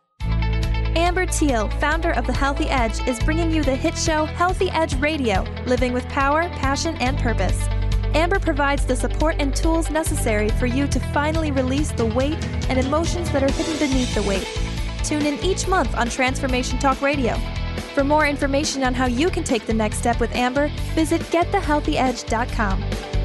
[0.95, 4.95] Amber Teal, founder of The Healthy Edge, is bringing you the hit show Healthy Edge
[4.95, 7.65] Radio Living with Power, Passion, and Purpose.
[8.13, 12.77] Amber provides the support and tools necessary for you to finally release the weight and
[12.77, 14.47] emotions that are hidden beneath the weight.
[15.05, 17.35] Tune in each month on Transformation Talk Radio.
[17.95, 23.20] For more information on how you can take the next step with Amber, visit getthehealthyedge.com.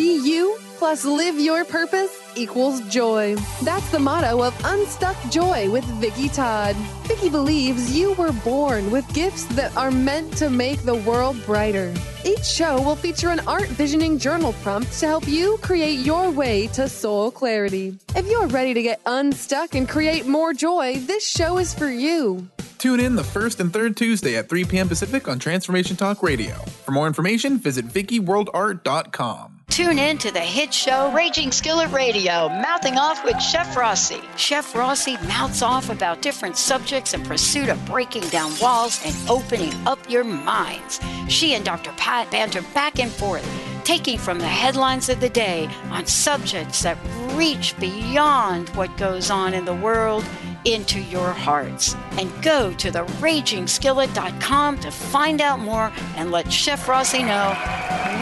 [0.00, 3.36] Be you plus live your purpose equals joy.
[3.62, 6.74] That's the motto of Unstuck Joy with Vicky Todd.
[7.04, 11.92] Vicky believes you were born with gifts that are meant to make the world brighter.
[12.24, 16.68] Each show will feature an art visioning journal prompt to help you create your way
[16.68, 17.94] to soul clarity.
[18.16, 22.48] If you're ready to get unstuck and create more joy, this show is for you.
[22.78, 24.88] Tune in the first and third Tuesday at 3 p.m.
[24.88, 26.54] Pacific on Transformation Talk Radio.
[26.86, 29.49] For more information, visit VickyWorldArt.com.
[29.70, 34.20] Tune in to the hit show Raging Skillet Radio, mouthing off with Chef Rossi.
[34.36, 39.72] Chef Rossi mouths off about different subjects in pursuit of breaking down walls and opening
[39.86, 40.98] up your minds.
[41.28, 41.92] She and Dr.
[41.92, 43.48] Pat banter back and forth,
[43.84, 46.98] taking from the headlines of the day on subjects that
[47.36, 50.24] reach beyond what goes on in the world
[50.64, 51.94] into your hearts.
[52.12, 57.54] And go to theragingskillet.com to find out more and let Chef Rossi know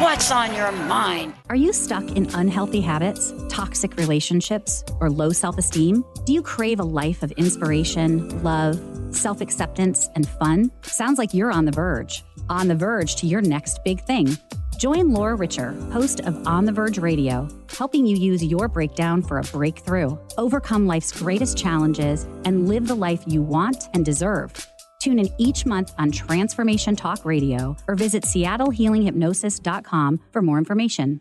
[0.00, 1.34] what's on your mind.
[1.48, 6.04] Are you stuck in unhealthy habits, toxic relationships, or low self esteem?
[6.24, 8.80] Do you crave a life of inspiration, love,
[9.14, 10.70] self acceptance, and fun?
[10.82, 12.24] Sounds like you're on the verge.
[12.48, 14.36] On the verge to your next big thing.
[14.78, 19.38] Join Laura Richer, host of On the Verge Radio, helping you use your breakdown for
[19.38, 24.52] a breakthrough, overcome life's greatest challenges, and live the life you want and deserve.
[25.00, 31.20] Tune in each month on Transformation Talk Radio or visit seattlehealinghypnosis.com for more information.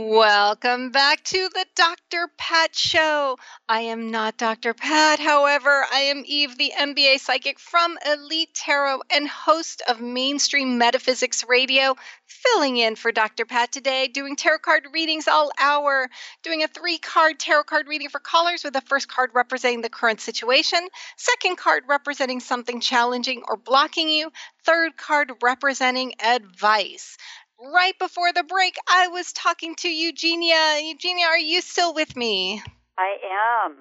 [0.00, 2.30] Welcome back to the Dr.
[2.38, 3.36] Pat Show.
[3.68, 4.72] I am not Dr.
[4.72, 10.78] Pat, however, I am Eve, the MBA psychic from Elite Tarot and host of Mainstream
[10.78, 11.96] Metaphysics Radio,
[12.26, 13.44] filling in for Dr.
[13.44, 16.08] Pat today, doing tarot card readings all hour,
[16.44, 19.90] doing a three card tarot card reading for callers with the first card representing the
[19.90, 20.86] current situation,
[21.16, 24.30] second card representing something challenging or blocking you,
[24.64, 27.16] third card representing advice
[27.60, 30.80] right before the break, I was talking to Eugenia.
[30.82, 32.62] Eugenia, are you still with me?
[32.98, 33.16] I
[33.66, 33.78] am.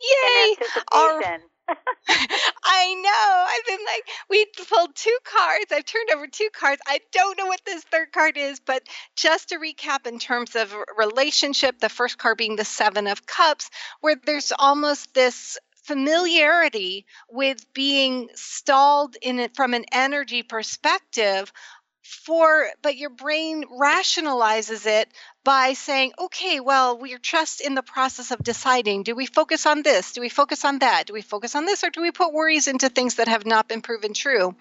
[0.00, 0.56] Yay!
[0.58, 1.48] Anticipation.
[2.64, 3.46] I know.
[3.48, 5.66] I've been like, we pulled two cards.
[5.72, 6.82] I've turned over two cards.
[6.86, 8.82] I don't know what this third card is, but
[9.16, 13.70] just to recap in terms of relationship, the first card being the Seven of Cups,
[14.00, 21.52] where there's almost this familiarity with being stalled in it from an energy perspective
[22.02, 25.08] for but your brain rationalizes it
[25.44, 29.82] by saying okay well we're just in the process of deciding do we focus on
[29.82, 30.12] this?
[30.12, 31.06] Do we focus on that?
[31.06, 33.68] Do we focus on this or do we put worries into things that have not
[33.68, 34.54] been proven true?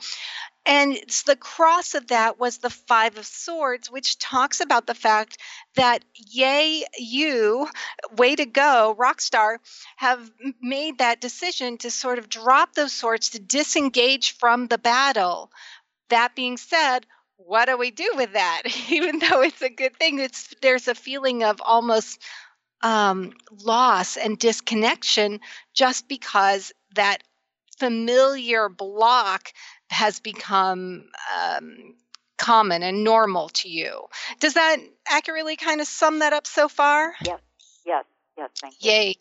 [0.66, 4.94] And it's the cross of that was the five of swords which talks about the
[4.94, 5.38] fact
[5.76, 7.68] that yay you
[8.16, 9.60] way to go rock star
[9.98, 10.30] have
[10.62, 15.52] made that decision to sort of drop those swords to disengage from the battle.
[16.10, 17.08] That being said
[17.46, 18.64] what do we do with that?
[18.89, 22.22] Even though it's a good thing it's there's a feeling of almost
[22.82, 23.34] um,
[23.64, 25.39] loss and disconnection
[25.74, 27.24] just because that
[27.78, 29.52] familiar block
[29.89, 31.06] has become
[31.39, 31.96] um,
[32.38, 34.06] common and normal to you.
[34.39, 34.78] Does that
[35.08, 37.14] accurately kind of sum that up so far?
[37.26, 37.39] Yes
[37.86, 38.06] yes
[38.38, 38.92] yes thank you.
[38.92, 39.16] Yay.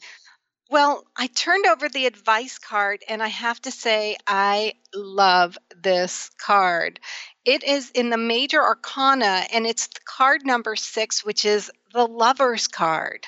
[0.70, 6.30] Well, I turned over the advice card and I have to say, I love this
[6.38, 7.00] card.
[7.44, 12.68] It is in the major arcana and it's card number six, which is the lover's
[12.68, 13.26] card.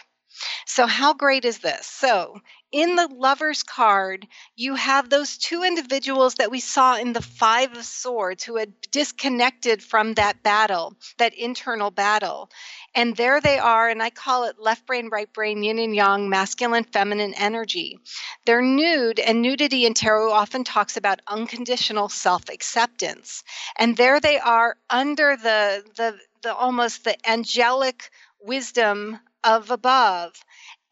[0.66, 1.86] So, how great is this?
[1.86, 2.40] So,
[2.72, 7.76] in the lover's card, you have those two individuals that we saw in the Five
[7.76, 12.50] of Swords who had disconnected from that battle, that internal battle.
[12.94, 16.30] And there they are, and I call it left brain, right brain, yin and yang,
[16.30, 17.98] masculine, feminine energy.
[18.46, 23.44] They're nude, and nudity in tarot often talks about unconditional self acceptance.
[23.78, 28.10] And there they are under the, the, the almost the angelic
[28.40, 30.32] wisdom of above.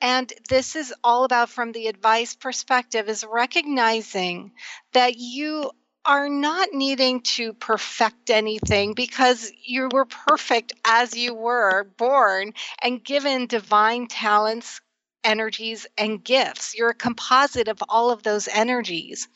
[0.00, 4.52] And this is all about, from the advice perspective, is recognizing
[4.92, 5.70] that you
[6.06, 13.04] are not needing to perfect anything because you were perfect as you were born and
[13.04, 14.80] given divine talents,
[15.22, 16.74] energies, and gifts.
[16.74, 19.28] You're a composite of all of those energies.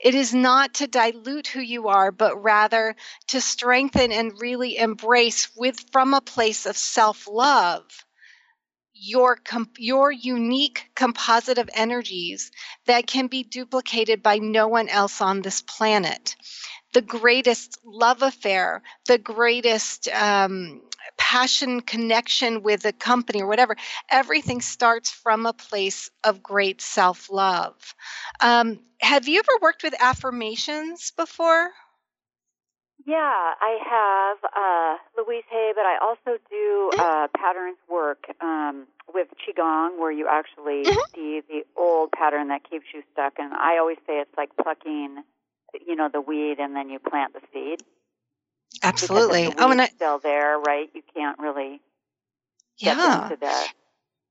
[0.00, 2.96] It is not to dilute who you are, but rather
[3.28, 8.05] to strengthen and really embrace with from a place of self-love
[8.98, 12.50] your com- your unique composite of energies
[12.86, 16.36] that can be duplicated by no one else on this planet.
[16.92, 20.82] The greatest love affair the greatest um,
[21.16, 23.76] passion connection with a company or whatever
[24.10, 27.94] everything starts from a place of great self-love.
[28.40, 31.70] Um, have you ever worked with affirmations before
[33.06, 39.28] Yeah, I have uh, Louise Hay, but I also do uh, patterns work um, with
[39.38, 40.84] Qigong, where you actually
[41.14, 43.34] see the old pattern that keeps you stuck.
[43.38, 45.22] And I always say it's like plucking,
[45.86, 47.84] you know, the weed and then you plant the seed.
[48.82, 49.42] Absolutely.
[49.42, 50.90] Because if the Oh, and I, still there, right?
[50.92, 51.80] You can't really
[52.80, 53.28] get Yeah.
[53.28, 53.68] into the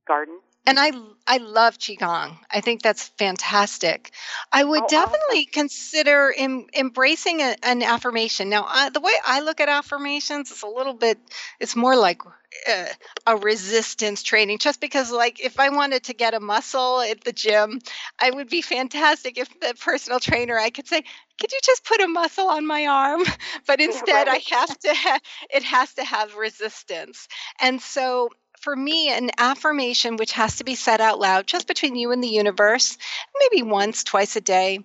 [0.05, 0.39] garden.
[0.67, 0.91] And I
[1.27, 2.37] I love qigong.
[2.51, 4.11] I think that's fantastic.
[4.51, 8.49] I would Oh, definitely consider em, embracing a, an affirmation.
[8.49, 11.19] Now, I, the way I look at affirmations is a little bit.
[11.59, 12.21] It's more like
[12.69, 12.85] uh,
[13.27, 14.59] a resistance training.
[14.59, 17.79] Just because, like, if I wanted to get a muscle at the gym,
[18.19, 21.03] I would be fantastic if the personal trainer I could say,
[21.39, 23.23] "Could you just put a muscle on my arm?"
[23.67, 24.93] But instead, I have to.
[24.93, 27.27] Ha- it has to have resistance,
[27.59, 28.29] and so
[28.65, 32.23] for me, an affirmation which has to be said out loud just between you and
[32.23, 32.97] the universe,
[33.39, 34.79] maybe once, twice a day.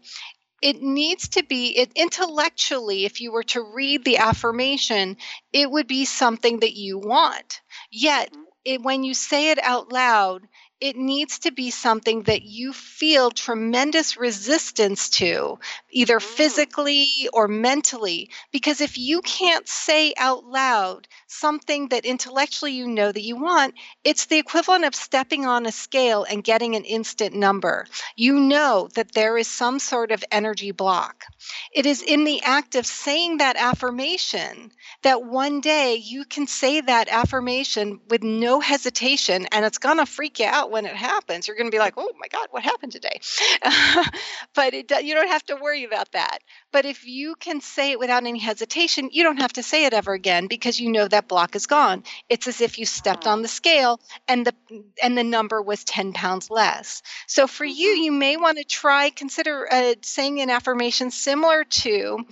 [0.60, 5.16] It needs to be it intellectually, if you were to read the affirmation,
[5.54, 7.62] it would be something that you want.
[7.90, 8.42] Yet, mm-hmm.
[8.66, 10.46] it, when you say it out loud,
[10.80, 15.58] it needs to be something that you feel tremendous resistance to,
[15.90, 16.22] either mm.
[16.22, 18.30] physically or mentally.
[18.50, 23.74] Because if you can't say out loud something that intellectually you know that you want,
[24.04, 27.86] it's the equivalent of stepping on a scale and getting an instant number.
[28.16, 31.24] You know that there is some sort of energy block.
[31.72, 34.72] It is in the act of saying that affirmation
[35.02, 40.06] that one day you can say that affirmation with no hesitation, and it's going to
[40.06, 41.46] freak you out when it happens.
[41.46, 43.20] You're going to be like, oh my God, what happened today?
[44.54, 46.38] but it, you don't have to worry about that.
[46.72, 49.94] But if you can say it without any hesitation, you don't have to say it
[49.94, 52.04] ever again because you know that block is gone.
[52.28, 54.54] It's as if you stepped on the scale and the
[55.02, 57.02] and the number was 10 pounds less.
[57.26, 62.26] So for you, you may want to try consider uh, saying an affirmation similar to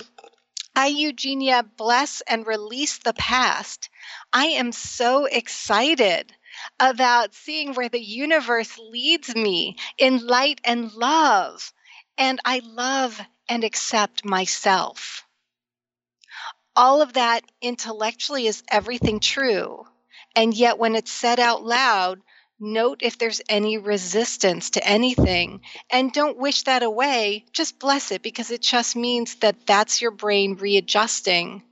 [0.74, 3.90] I, Eugenia, bless and release the past.
[4.32, 6.32] I am so excited
[6.80, 11.72] about seeing where the universe leads me in light and love.
[12.16, 15.24] And I love and accept myself.
[16.74, 19.84] All of that intellectually is everything true.
[20.34, 22.20] And yet, when it's said out loud,
[22.60, 27.44] note if there's any resistance to anything and don't wish that away.
[27.52, 31.62] Just bless it because it just means that that's your brain readjusting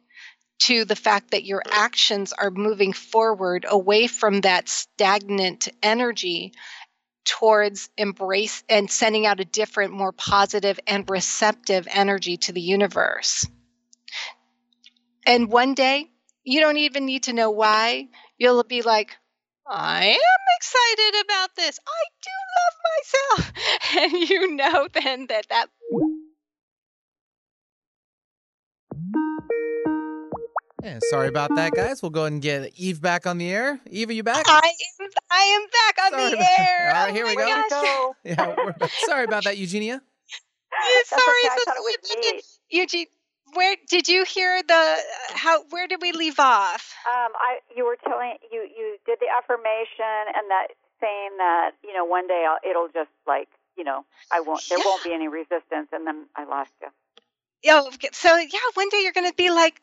[0.59, 6.53] to the fact that your actions are moving forward away from that stagnant energy
[7.24, 13.47] towards embrace and sending out a different, more positive and receptive energy to the universe.
[15.26, 16.09] And one day,
[16.45, 18.09] you don't even need to know why.
[18.39, 19.16] You'll be like,
[19.68, 21.78] I am excited about this.
[21.86, 23.52] I do love myself.
[23.98, 25.68] And you know then that that
[30.82, 32.00] Yeah, sorry about that, guys.
[32.02, 33.80] We'll go ahead and get Eve back on the air.
[33.90, 34.44] Eve, are you back?
[34.46, 36.92] I am I am back on Sorry the about- air.
[36.94, 37.66] All oh right, Oh here we my go.
[37.68, 38.14] gosh.
[38.80, 38.88] Yeah.
[39.06, 40.00] Sorry about that, Eugenia.
[40.72, 42.40] Yeah, sorry, okay, so thought it was sorry.
[42.70, 43.06] Eugene,
[43.55, 44.97] where did you hear the
[45.34, 45.62] how?
[45.70, 46.94] Where did we leave off?
[47.07, 50.68] Um, I you were telling you you did the affirmation and that
[51.01, 54.78] saying that you know one day I'll, it'll just like you know I won't there
[54.78, 56.88] won't be any resistance and then I lost you.
[57.62, 57.82] Yeah.
[57.94, 59.80] okay, So yeah, one day you're gonna be like,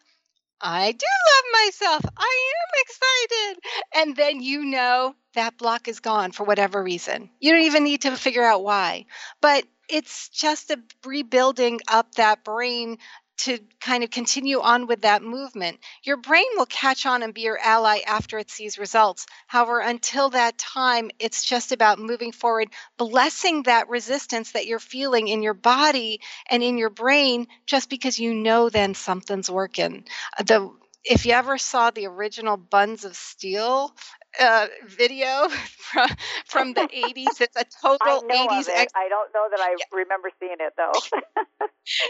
[0.62, 2.14] I do love myself.
[2.18, 3.64] I am excited,
[3.96, 7.30] and then you know that block is gone for whatever reason.
[7.40, 9.06] You don't even need to figure out why,
[9.42, 12.98] but it's just a rebuilding up that brain
[13.40, 15.80] to kind of continue on with that movement.
[16.04, 19.26] Your brain will catch on and be your ally after it sees results.
[19.48, 25.28] However, until that time, it's just about moving forward, blessing that resistance that you're feeling
[25.28, 30.06] in your body and in your brain just because you know then something's working.
[30.46, 30.70] The
[31.06, 33.94] if you ever saw the original Buns of Steel
[34.40, 36.10] uh, video from,
[36.46, 38.92] from the 80s, it's a total know 80s of it.
[38.96, 40.94] I don't know that I remember seeing it though.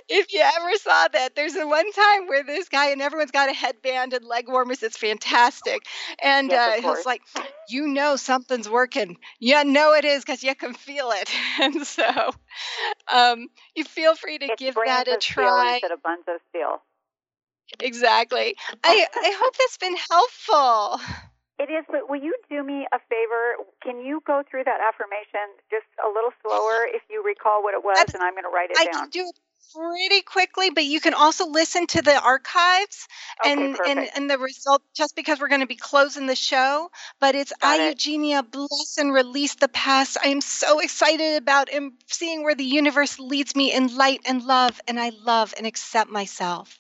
[0.10, 3.50] if you ever saw that, there's a one time where this guy and everyone's got
[3.50, 4.84] a headband and leg warmers.
[4.84, 5.84] It's fantastic,
[6.22, 7.22] and Yes, uh, it's like
[7.70, 9.18] you know something's working.
[9.40, 12.32] You know it is because you can feel it, and so
[13.12, 15.74] um, you feel free to give that a try.
[15.76, 16.82] instead of buns of steel.
[17.80, 18.56] Exactly.
[18.84, 21.00] I I hope that's been helpful.
[21.60, 23.62] It is, but will you do me a favor?
[23.82, 27.84] Can you go through that affirmation just a little slower if you recall what it
[27.84, 29.06] was, and I'm going to write it I down.
[29.06, 29.40] can do it.
[29.76, 33.08] Pretty quickly, but you can also listen to the archives
[33.46, 34.18] Okay, and, and perfect.
[34.18, 36.90] and the result just because we're going to be closing the show.
[37.20, 37.90] But it's Got I it.
[37.90, 40.18] Eugenia bless and release the past.
[40.24, 44.44] I am so excited about em- seeing where the universe leads me in light and
[44.44, 46.80] love, and I love and accept myself.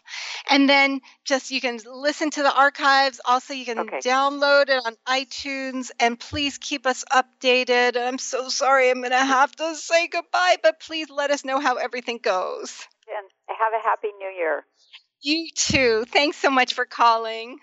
[0.50, 3.20] And then just you can listen to the archives.
[3.26, 7.98] Also, you can download it on iTunes, and please keep us updated.
[7.98, 11.60] I'm so sorry I'm going to have to say goodbye, but please let us know
[11.60, 12.73] how everything goes.
[13.08, 14.66] And have a happy new year.
[15.22, 16.06] You too.
[16.12, 17.60] Thanks so much for calling.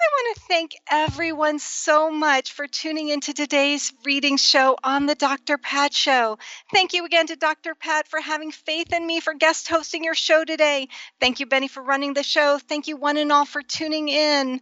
[0.00, 5.16] I want to thank everyone so much for tuning into today's reading show on the
[5.16, 5.58] Dr.
[5.58, 6.38] Pat Show.
[6.72, 7.74] Thank you again to Dr.
[7.74, 10.86] Pat for having faith in me for guest hosting your show today.
[11.20, 12.58] Thank you, Benny, for running the show.
[12.58, 14.60] Thank you, one and all, for tuning in.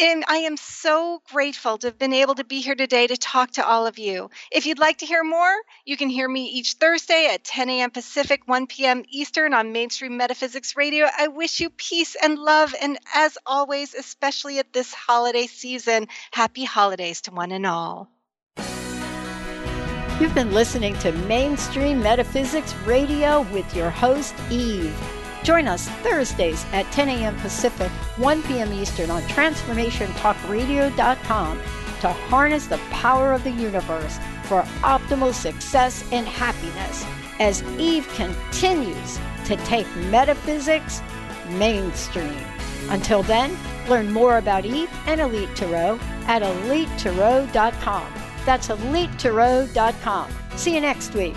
[0.00, 3.50] And I am so grateful to have been able to be here today to talk
[3.52, 4.30] to all of you.
[4.52, 5.52] If you'd like to hear more,
[5.84, 7.90] you can hear me each Thursday at 10 a.m.
[7.90, 9.02] Pacific, 1 p.m.
[9.08, 11.08] Eastern on Mainstream Metaphysics Radio.
[11.18, 12.76] I wish you peace and love.
[12.80, 18.08] And as always, especially at this holiday season, happy holidays to one and all.
[20.20, 24.96] You've been listening to Mainstream Metaphysics Radio with your host, Eve.
[25.42, 27.34] Join us Thursdays at 10 a.m.
[27.36, 28.72] Pacific, 1 p.m.
[28.72, 31.58] Eastern on TransformationTalkRadio.com
[32.00, 37.06] to harness the power of the universe for optimal success and happiness
[37.40, 41.00] as Eve continues to take metaphysics
[41.50, 42.34] mainstream.
[42.88, 43.56] Until then,
[43.88, 48.12] learn more about Eve and Elite Tarot at EliteTarot.com.
[48.44, 50.30] That's EliteTarot.com.
[50.56, 51.36] See you next week.